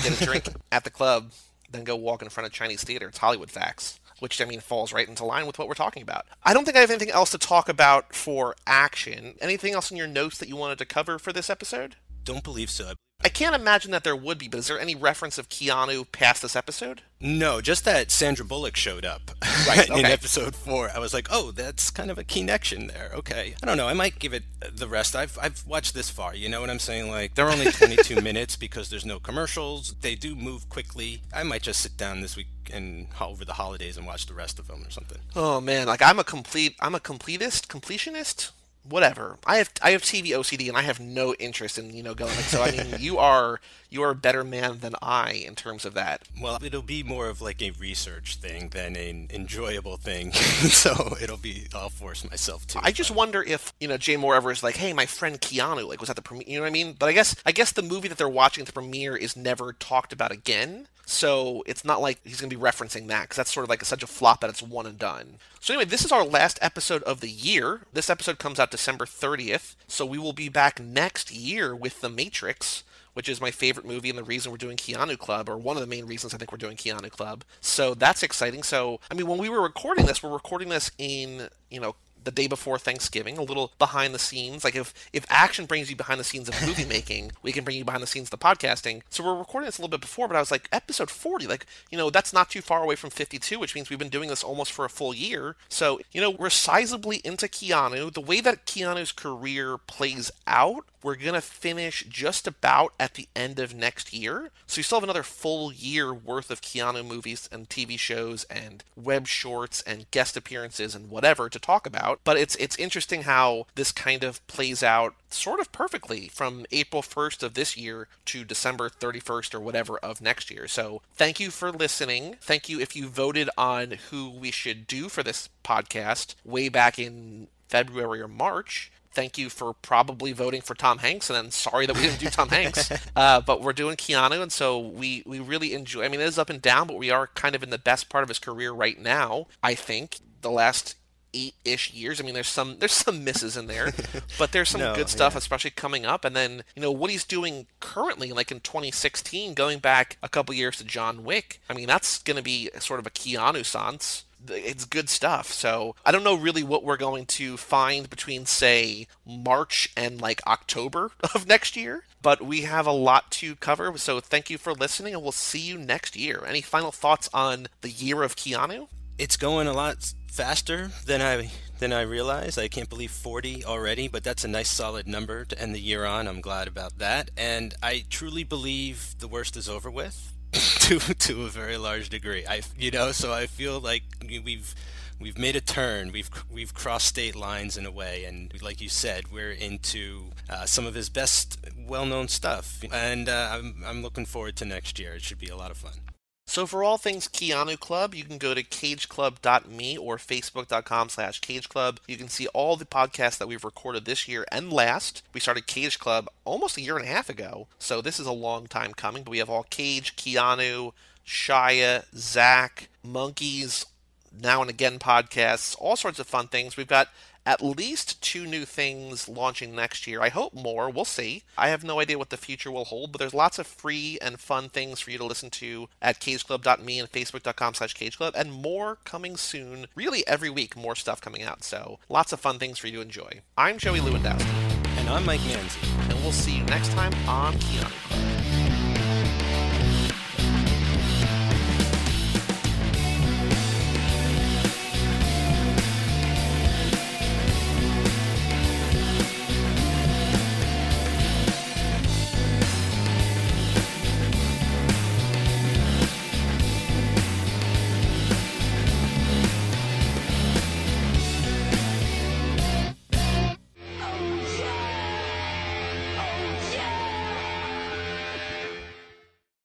Get 0.02 0.20
a 0.20 0.24
drink 0.24 0.48
at 0.72 0.84
the 0.84 0.90
club, 0.90 1.32
then 1.70 1.84
go 1.84 1.96
walk 1.96 2.22
in 2.22 2.28
front 2.28 2.46
of 2.46 2.52
Chinese 2.52 2.82
theater. 2.82 3.08
It's 3.08 3.18
Hollywood 3.18 3.50
facts 3.50 4.00
which 4.20 4.40
I 4.40 4.44
mean 4.44 4.60
falls 4.60 4.92
right 4.92 5.08
into 5.08 5.24
line 5.24 5.46
with 5.46 5.58
what 5.58 5.68
we're 5.68 5.74
talking 5.74 6.02
about. 6.02 6.26
I 6.42 6.54
don't 6.54 6.64
think 6.64 6.76
I 6.76 6.80
have 6.80 6.90
anything 6.90 7.10
else 7.10 7.30
to 7.30 7.38
talk 7.38 7.68
about 7.68 8.14
for 8.14 8.54
action. 8.66 9.34
Anything 9.40 9.74
else 9.74 9.90
in 9.90 9.96
your 9.96 10.06
notes 10.06 10.38
that 10.38 10.48
you 10.48 10.56
wanted 10.56 10.78
to 10.78 10.84
cover 10.84 11.18
for 11.18 11.32
this 11.32 11.50
episode? 11.50 11.96
Don't 12.24 12.44
believe 12.44 12.70
so. 12.70 12.92
I 13.24 13.28
can't 13.28 13.56
imagine 13.56 13.90
that 13.90 14.04
there 14.04 14.14
would 14.14 14.38
be, 14.38 14.46
but 14.46 14.58
is 14.58 14.68
there 14.68 14.78
any 14.78 14.94
reference 14.94 15.38
of 15.38 15.48
Keanu 15.48 16.10
past 16.12 16.40
this 16.40 16.54
episode? 16.54 17.02
No, 17.20 17.60
just 17.60 17.84
that 17.84 18.12
Sandra 18.12 18.44
Bullock 18.44 18.76
showed 18.76 19.04
up 19.04 19.32
Right, 19.66 19.88
in 19.90 20.04
episode 20.04 20.54
four. 20.54 20.90
I 20.94 21.00
was 21.00 21.12
like, 21.12 21.26
oh, 21.28 21.50
that's 21.50 21.90
kind 21.90 22.12
of 22.12 22.18
a 22.18 22.22
connection 22.22 22.86
there. 22.86 23.10
Okay, 23.12 23.56
I 23.60 23.66
don't 23.66 23.76
know. 23.76 23.88
I 23.88 23.92
might 23.92 24.20
give 24.20 24.32
it 24.32 24.44
the 24.72 24.86
rest. 24.86 25.16
I've 25.16 25.36
I've 25.42 25.66
watched 25.66 25.94
this 25.94 26.08
far. 26.10 26.36
You 26.36 26.48
know 26.48 26.60
what 26.60 26.70
I'm 26.70 26.78
saying? 26.78 27.10
Like 27.10 27.34
they're 27.34 27.50
only 27.50 27.72
22 27.72 28.20
minutes 28.22 28.54
because 28.54 28.88
there's 28.88 29.04
no 29.04 29.18
commercials. 29.18 29.94
They 30.00 30.14
do 30.14 30.36
move 30.36 30.68
quickly. 30.68 31.22
I 31.34 31.42
might 31.42 31.62
just 31.62 31.80
sit 31.80 31.96
down 31.96 32.20
this 32.20 32.36
week 32.36 32.46
and 32.72 33.08
over 33.20 33.44
the 33.44 33.54
holidays 33.54 33.96
and 33.96 34.06
watch 34.06 34.26
the 34.26 34.34
rest 34.34 34.60
of 34.60 34.68
them 34.68 34.84
or 34.86 34.90
something. 34.90 35.18
Oh 35.34 35.60
man, 35.60 35.88
like 35.88 36.02
I'm 36.02 36.20
a 36.20 36.24
complete, 36.24 36.76
I'm 36.78 36.94
a 36.94 37.00
completist, 37.00 37.66
completionist, 37.66 38.52
whatever. 38.88 39.38
I 39.46 39.58
have, 39.58 39.70
I 39.82 39.90
have 39.90 40.02
TV 40.02 40.28
OCD, 40.28 40.68
and 40.68 40.76
I 40.76 40.82
have 40.82 41.00
no 41.00 41.34
interest 41.34 41.78
in 41.78 41.94
you 41.94 42.02
know 42.02 42.14
going. 42.14 42.34
Like, 42.34 42.44
so 42.44 42.62
I 42.62 42.70
mean, 42.70 42.86
you 42.98 43.18
are, 43.18 43.60
you 43.90 44.02
are 44.02 44.10
a 44.10 44.14
better 44.14 44.44
man 44.44 44.78
than 44.80 44.94
I 45.02 45.32
in 45.32 45.54
terms 45.54 45.84
of 45.84 45.94
that. 45.94 46.22
Well, 46.40 46.58
it'll 46.62 46.82
be 46.82 47.02
more 47.02 47.28
of 47.28 47.40
like 47.40 47.62
a 47.62 47.70
research 47.72 48.36
thing 48.36 48.68
than 48.70 48.96
an 48.96 49.28
enjoyable 49.32 49.96
thing. 49.96 50.32
so 50.32 51.16
it'll 51.20 51.36
be. 51.36 51.66
I'll 51.74 51.90
force 51.90 52.28
myself 52.28 52.66
to. 52.68 52.80
I 52.82 52.92
just 52.92 53.10
wonder 53.10 53.42
if 53.42 53.72
you 53.80 53.88
know 53.88 53.96
Jay 53.96 54.16
Mohr 54.16 54.36
ever 54.36 54.50
is 54.50 54.62
like, 54.62 54.76
hey, 54.76 54.92
my 54.92 55.06
friend 55.06 55.40
Keanu, 55.40 55.86
like 55.88 56.00
was 56.00 56.10
at 56.10 56.16
the 56.16 56.22
premiere. 56.22 56.48
You 56.48 56.56
know 56.56 56.62
what 56.62 56.68
I 56.68 56.72
mean? 56.72 56.94
But 56.98 57.08
I 57.08 57.12
guess, 57.12 57.34
I 57.44 57.52
guess 57.52 57.72
the 57.72 57.82
movie 57.82 58.08
that 58.08 58.18
they're 58.18 58.28
watching 58.28 58.62
at 58.62 58.66
the 58.66 58.72
premiere 58.72 59.16
is 59.16 59.36
never 59.36 59.72
talked 59.72 60.12
about 60.12 60.32
again. 60.32 60.88
So 61.10 61.64
it's 61.66 61.86
not 61.86 62.02
like 62.02 62.20
he's 62.22 62.38
going 62.38 62.50
to 62.50 62.56
be 62.56 62.62
referencing 62.62 63.08
that 63.08 63.22
because 63.22 63.38
that's 63.38 63.52
sort 63.52 63.64
of 63.64 63.70
like 63.70 63.82
such 63.82 64.02
a 64.02 64.06
flop 64.06 64.42
that 64.42 64.50
it's 64.50 64.60
one 64.60 64.84
and 64.84 64.98
done. 64.98 65.36
So 65.58 65.72
anyway, 65.72 65.86
this 65.86 66.04
is 66.04 66.12
our 66.12 66.22
last 66.22 66.58
episode 66.60 67.02
of 67.04 67.20
the 67.20 67.30
year. 67.30 67.80
This 67.94 68.10
episode 68.10 68.38
comes 68.38 68.60
out 68.60 68.70
December 68.78 69.06
30th, 69.06 69.74
so 69.88 70.06
we 70.06 70.18
will 70.18 70.32
be 70.32 70.48
back 70.48 70.78
next 70.78 71.32
year 71.32 71.74
with 71.74 72.00
The 72.00 72.08
Matrix, 72.08 72.84
which 73.12 73.28
is 73.28 73.40
my 73.40 73.50
favorite 73.50 73.84
movie 73.84 74.08
and 74.08 74.16
the 74.16 74.22
reason 74.22 74.52
we're 74.52 74.56
doing 74.56 74.76
Keanu 74.76 75.18
Club, 75.18 75.48
or 75.48 75.58
one 75.58 75.76
of 75.76 75.80
the 75.80 75.88
main 75.88 76.06
reasons 76.06 76.32
I 76.32 76.38
think 76.38 76.52
we're 76.52 76.58
doing 76.58 76.76
Keanu 76.76 77.10
Club. 77.10 77.42
So 77.60 77.94
that's 77.94 78.22
exciting. 78.22 78.62
So 78.62 79.00
I 79.10 79.14
mean, 79.14 79.26
when 79.26 79.40
we 79.40 79.48
were 79.48 79.60
recording 79.60 80.06
this, 80.06 80.22
we're 80.22 80.30
recording 80.30 80.68
this 80.68 80.92
in 80.96 81.48
you 81.72 81.80
know 81.80 81.96
the 82.28 82.42
day 82.42 82.46
before 82.46 82.78
Thanksgiving, 82.78 83.38
a 83.38 83.42
little 83.42 83.72
behind 83.78 84.14
the 84.14 84.18
scenes. 84.18 84.62
Like 84.62 84.76
if 84.76 84.92
if 85.14 85.24
action 85.30 85.64
brings 85.64 85.88
you 85.88 85.96
behind 85.96 86.20
the 86.20 86.24
scenes 86.24 86.46
of 86.46 86.54
movie 86.66 86.84
making, 86.84 87.32
we 87.42 87.52
can 87.52 87.64
bring 87.64 87.78
you 87.78 87.86
behind 87.86 88.02
the 88.02 88.06
scenes 88.06 88.26
of 88.26 88.38
the 88.38 88.44
podcasting. 88.44 89.00
So 89.08 89.24
we're 89.24 89.38
recording 89.38 89.66
this 89.66 89.78
a 89.78 89.80
little 89.80 89.96
bit 89.96 90.02
before, 90.02 90.28
but 90.28 90.36
I 90.36 90.40
was 90.40 90.50
like, 90.50 90.68
episode 90.70 91.08
40, 91.08 91.46
like, 91.46 91.64
you 91.90 91.96
know, 91.96 92.10
that's 92.10 92.34
not 92.34 92.50
too 92.50 92.60
far 92.60 92.82
away 92.82 92.96
from 92.96 93.08
52, 93.08 93.58
which 93.58 93.74
means 93.74 93.88
we've 93.88 93.98
been 93.98 94.10
doing 94.10 94.28
this 94.28 94.44
almost 94.44 94.72
for 94.72 94.84
a 94.84 94.90
full 94.90 95.14
year. 95.14 95.56
So, 95.70 96.00
you 96.12 96.20
know, 96.20 96.30
we're 96.30 96.48
sizably 96.48 97.22
into 97.22 97.46
Keanu. 97.46 98.12
The 98.12 98.20
way 98.20 98.42
that 98.42 98.66
Keanu's 98.66 99.12
career 99.12 99.78
plays 99.78 100.30
out, 100.46 100.84
we're 101.02 101.16
going 101.16 101.34
to 101.34 101.40
finish 101.40 102.04
just 102.08 102.46
about 102.46 102.92
at 102.98 103.14
the 103.14 103.28
end 103.36 103.58
of 103.58 103.74
next 103.74 104.12
year. 104.12 104.50
So 104.66 104.78
you 104.78 104.82
still 104.82 104.98
have 104.98 105.04
another 105.04 105.22
full 105.22 105.72
year 105.72 106.12
worth 106.12 106.50
of 106.50 106.60
Keanu 106.60 107.06
movies 107.06 107.48
and 107.50 107.68
TV 107.68 107.98
shows 107.98 108.44
and 108.44 108.84
web 108.96 109.26
shorts 109.26 109.82
and 109.82 110.10
guest 110.10 110.36
appearances 110.36 110.94
and 110.94 111.10
whatever 111.10 111.48
to 111.48 111.58
talk 111.58 111.86
about. 111.86 112.20
But 112.24 112.36
it's 112.36 112.56
it's 112.56 112.76
interesting 112.76 113.22
how 113.22 113.66
this 113.74 113.92
kind 113.92 114.24
of 114.24 114.44
plays 114.46 114.82
out 114.82 115.14
sort 115.30 115.60
of 115.60 115.72
perfectly 115.72 116.28
from 116.28 116.66
April 116.72 117.02
1st 117.02 117.42
of 117.42 117.54
this 117.54 117.76
year 117.76 118.08
to 118.26 118.44
December 118.44 118.88
31st 118.88 119.54
or 119.54 119.60
whatever 119.60 119.98
of 119.98 120.20
next 120.20 120.50
year. 120.50 120.66
So 120.66 121.02
thank 121.14 121.38
you 121.38 121.50
for 121.50 121.70
listening. 121.70 122.36
Thank 122.40 122.68
you 122.68 122.80
if 122.80 122.96
you 122.96 123.08
voted 123.08 123.50
on 123.56 123.98
who 124.10 124.30
we 124.30 124.50
should 124.50 124.86
do 124.86 125.08
for 125.08 125.22
this 125.22 125.48
podcast 125.64 126.34
way 126.44 126.68
back 126.68 126.98
in 126.98 127.48
February 127.68 128.20
or 128.20 128.28
March 128.28 128.90
thank 129.12 129.38
you 129.38 129.48
for 129.50 129.74
probably 129.74 130.32
voting 130.32 130.60
for 130.60 130.74
Tom 130.74 130.98
Hanks, 130.98 131.28
and 131.30 131.36
then 131.36 131.50
sorry 131.50 131.86
that 131.86 131.96
we 131.96 132.02
didn't 132.02 132.20
do 132.20 132.28
Tom 132.30 132.48
Hanks. 132.48 132.90
Uh, 133.16 133.40
but 133.40 133.62
we're 133.62 133.72
doing 133.72 133.96
Keanu, 133.96 134.40
and 134.42 134.52
so 134.52 134.78
we 134.78 135.22
we 135.26 135.40
really 135.40 135.74
enjoy. 135.74 136.04
I 136.04 136.08
mean, 136.08 136.20
it 136.20 136.26
is 136.26 136.38
up 136.38 136.50
and 136.50 136.62
down, 136.62 136.86
but 136.86 136.96
we 136.96 137.10
are 137.10 137.26
kind 137.28 137.54
of 137.56 137.62
in 137.62 137.70
the 137.70 137.78
best 137.78 138.08
part 138.08 138.22
of 138.22 138.28
his 138.28 138.38
career 138.38 138.70
right 138.72 138.98
now. 139.00 139.46
I 139.62 139.74
think 139.74 140.18
the 140.42 140.50
last 140.50 140.94
eight-ish 141.34 141.92
years. 141.92 142.20
I 142.20 142.24
mean, 142.24 142.34
there's 142.34 142.48
some 142.48 142.78
there's 142.78 142.92
some 142.92 143.24
misses 143.24 143.56
in 143.56 143.66
there, 143.66 143.92
but 144.38 144.52
there's 144.52 144.68
some 144.70 144.80
No, 144.80 144.94
good 144.94 145.08
stuff, 145.08 145.34
yeah. 145.34 145.38
especially 145.38 145.70
coming 145.70 146.06
up. 146.06 146.24
And 146.24 146.34
then 146.36 146.62
you 146.76 146.82
know 146.82 146.92
what 146.92 147.10
he's 147.10 147.24
doing 147.24 147.66
currently, 147.80 148.32
like 148.32 148.50
in 148.50 148.60
2016, 148.60 149.54
going 149.54 149.78
back 149.78 150.16
a 150.22 150.28
couple 150.28 150.54
years 150.54 150.76
to 150.78 150.84
John 150.84 151.24
Wick. 151.24 151.60
I 151.68 151.74
mean, 151.74 151.86
that's 151.86 152.18
going 152.18 152.36
to 152.36 152.42
be 152.42 152.70
sort 152.78 153.00
of 153.00 153.06
a 153.06 153.10
Keanu 153.10 153.64
sans 153.64 154.24
it's 154.48 154.84
good 154.84 155.08
stuff. 155.08 155.52
So 155.52 155.94
I 156.04 156.12
don't 156.12 156.24
know 156.24 156.36
really 156.36 156.62
what 156.62 156.84
we're 156.84 156.96
going 156.96 157.26
to 157.26 157.56
find 157.56 158.08
between, 158.08 158.46
say, 158.46 159.06
March 159.26 159.90
and 159.96 160.20
like 160.20 160.40
October 160.46 161.10
of 161.34 161.46
next 161.46 161.76
year, 161.76 162.04
but 162.22 162.42
we 162.42 162.62
have 162.62 162.86
a 162.86 162.92
lot 162.92 163.30
to 163.32 163.56
cover. 163.56 163.96
So 163.98 164.20
thank 164.20 164.50
you 164.50 164.58
for 164.58 164.72
listening, 164.72 165.14
and 165.14 165.22
we'll 165.22 165.32
see 165.32 165.60
you 165.60 165.78
next 165.78 166.16
year. 166.16 166.44
Any 166.46 166.60
final 166.60 166.92
thoughts 166.92 167.28
on 167.32 167.68
the 167.80 167.90
year 167.90 168.22
of 168.22 168.36
Keanu? 168.36 168.88
it's 169.18 169.36
going 169.36 169.66
a 169.66 169.72
lot 169.72 170.12
faster 170.30 170.90
than 171.06 171.20
I 171.20 171.50
than 171.80 171.92
I 171.92 172.02
realized. 172.02 172.58
I 172.58 172.68
can't 172.68 172.88
believe 172.88 173.10
40 173.10 173.64
already, 173.64 174.08
but 174.08 174.24
that's 174.24 174.44
a 174.44 174.48
nice 174.48 174.70
solid 174.70 175.06
number 175.06 175.44
to 175.44 175.60
end 175.60 175.74
the 175.74 175.80
year 175.80 176.04
on. 176.04 176.26
I'm 176.26 176.40
glad 176.40 176.68
about 176.68 176.98
that, 176.98 177.30
and 177.36 177.74
I 177.82 178.04
truly 178.08 178.44
believe 178.44 179.16
the 179.18 179.28
worst 179.28 179.56
is 179.56 179.68
over 179.68 179.90
with 179.90 180.32
to 180.52 180.98
to 180.98 181.44
a 181.44 181.48
very 181.48 181.76
large 181.76 182.08
degree. 182.08 182.46
I 182.46 182.62
you 182.78 182.90
know, 182.90 183.12
so 183.12 183.32
I 183.32 183.46
feel 183.46 183.80
like 183.80 184.02
we've 184.26 184.74
we've 185.20 185.38
made 185.38 185.56
a 185.56 185.60
turn. 185.60 186.12
We've 186.12 186.30
we've 186.50 186.72
crossed 186.74 187.06
state 187.06 187.36
lines 187.36 187.76
in 187.76 187.86
a 187.86 187.90
way, 187.90 188.24
and 188.24 188.52
like 188.62 188.80
you 188.80 188.88
said, 188.88 189.30
we're 189.30 189.52
into 189.52 190.30
uh, 190.48 190.64
some 190.64 190.86
of 190.86 190.94
his 190.94 191.08
best 191.08 191.58
well-known 191.86 192.28
stuff, 192.28 192.82
and 192.92 193.28
uh, 193.28 193.50
I'm 193.52 193.82
I'm 193.86 194.02
looking 194.02 194.26
forward 194.26 194.56
to 194.56 194.64
next 194.64 194.98
year. 194.98 195.14
It 195.14 195.22
should 195.22 195.38
be 195.38 195.48
a 195.48 195.56
lot 195.56 195.70
of 195.70 195.76
fun. 195.76 196.00
So 196.48 196.66
for 196.66 196.82
all 196.82 196.96
things 196.96 197.28
Keanu 197.28 197.78
Club, 197.78 198.14
you 198.14 198.24
can 198.24 198.38
go 198.38 198.54
to 198.54 198.62
cageclub.me 198.62 199.98
or 199.98 200.16
facebook.com 200.16 201.10
slash 201.10 201.42
cageclub. 201.42 201.98
You 202.08 202.16
can 202.16 202.28
see 202.28 202.46
all 202.48 202.74
the 202.76 202.86
podcasts 202.86 203.36
that 203.36 203.48
we've 203.48 203.62
recorded 203.62 204.06
this 204.06 204.26
year 204.26 204.46
and 204.50 204.72
last. 204.72 205.22
We 205.34 205.40
started 205.40 205.66
Cage 205.66 205.98
Club 205.98 206.26
almost 206.46 206.78
a 206.78 206.80
year 206.80 206.96
and 206.96 207.04
a 207.04 207.10
half 207.10 207.28
ago, 207.28 207.66
so 207.78 208.00
this 208.00 208.18
is 208.18 208.26
a 208.26 208.32
long 208.32 208.66
time 208.66 208.94
coming, 208.94 209.24
but 209.24 209.30
we 209.30 209.38
have 209.38 209.50
all 209.50 209.64
Cage, 209.64 210.16
Keanu, 210.16 210.92
Shia, 211.26 212.04
Zach, 212.16 212.88
Monkeys, 213.04 213.84
Now 214.32 214.62
and 214.62 214.70
Again 214.70 214.98
podcasts, 214.98 215.76
all 215.78 215.96
sorts 215.96 216.18
of 216.18 216.26
fun 216.26 216.48
things. 216.48 216.78
We've 216.78 216.86
got 216.86 217.08
at 217.48 217.62
least 217.64 218.20
two 218.20 218.44
new 218.44 218.66
things 218.66 219.26
launching 219.26 219.74
next 219.74 220.06
year. 220.06 220.20
I 220.20 220.28
hope 220.28 220.52
more. 220.52 220.90
We'll 220.90 221.06
see. 221.06 221.44
I 221.56 221.70
have 221.70 221.82
no 221.82 221.98
idea 221.98 222.18
what 222.18 222.28
the 222.28 222.36
future 222.36 222.70
will 222.70 222.84
hold, 222.84 223.10
but 223.10 223.18
there's 223.18 223.32
lots 223.32 223.58
of 223.58 223.66
free 223.66 224.18
and 224.20 224.38
fun 224.38 224.68
things 224.68 225.00
for 225.00 225.10
you 225.10 225.16
to 225.16 225.24
listen 225.24 225.48
to 225.50 225.88
at 226.02 226.20
cageclub.me 226.20 226.98
and 226.98 227.10
facebook.com 227.10 227.72
slash 227.72 227.94
cageclub, 227.94 228.32
and 228.34 228.52
more 228.52 228.98
coming 229.04 229.38
soon. 229.38 229.86
Really, 229.94 230.26
every 230.26 230.50
week, 230.50 230.76
more 230.76 230.94
stuff 230.94 231.22
coming 231.22 231.42
out. 231.42 231.64
So, 231.64 231.98
lots 232.10 232.34
of 232.34 232.40
fun 232.40 232.58
things 232.58 232.78
for 232.78 232.86
you 232.88 232.96
to 232.96 233.00
enjoy. 233.00 233.40
I'm 233.56 233.78
Joey 233.78 234.00
Lewandowski, 234.00 234.98
And 234.98 235.08
I'm 235.08 235.24
Mike 235.24 235.40
Manzi. 235.40 236.10
and 236.10 236.20
we'll 236.22 236.32
see 236.32 236.58
you 236.58 236.64
next 236.64 236.90
time 236.90 237.14
on 237.26 237.54
Keanu 237.54 237.90
Club. 238.08 238.27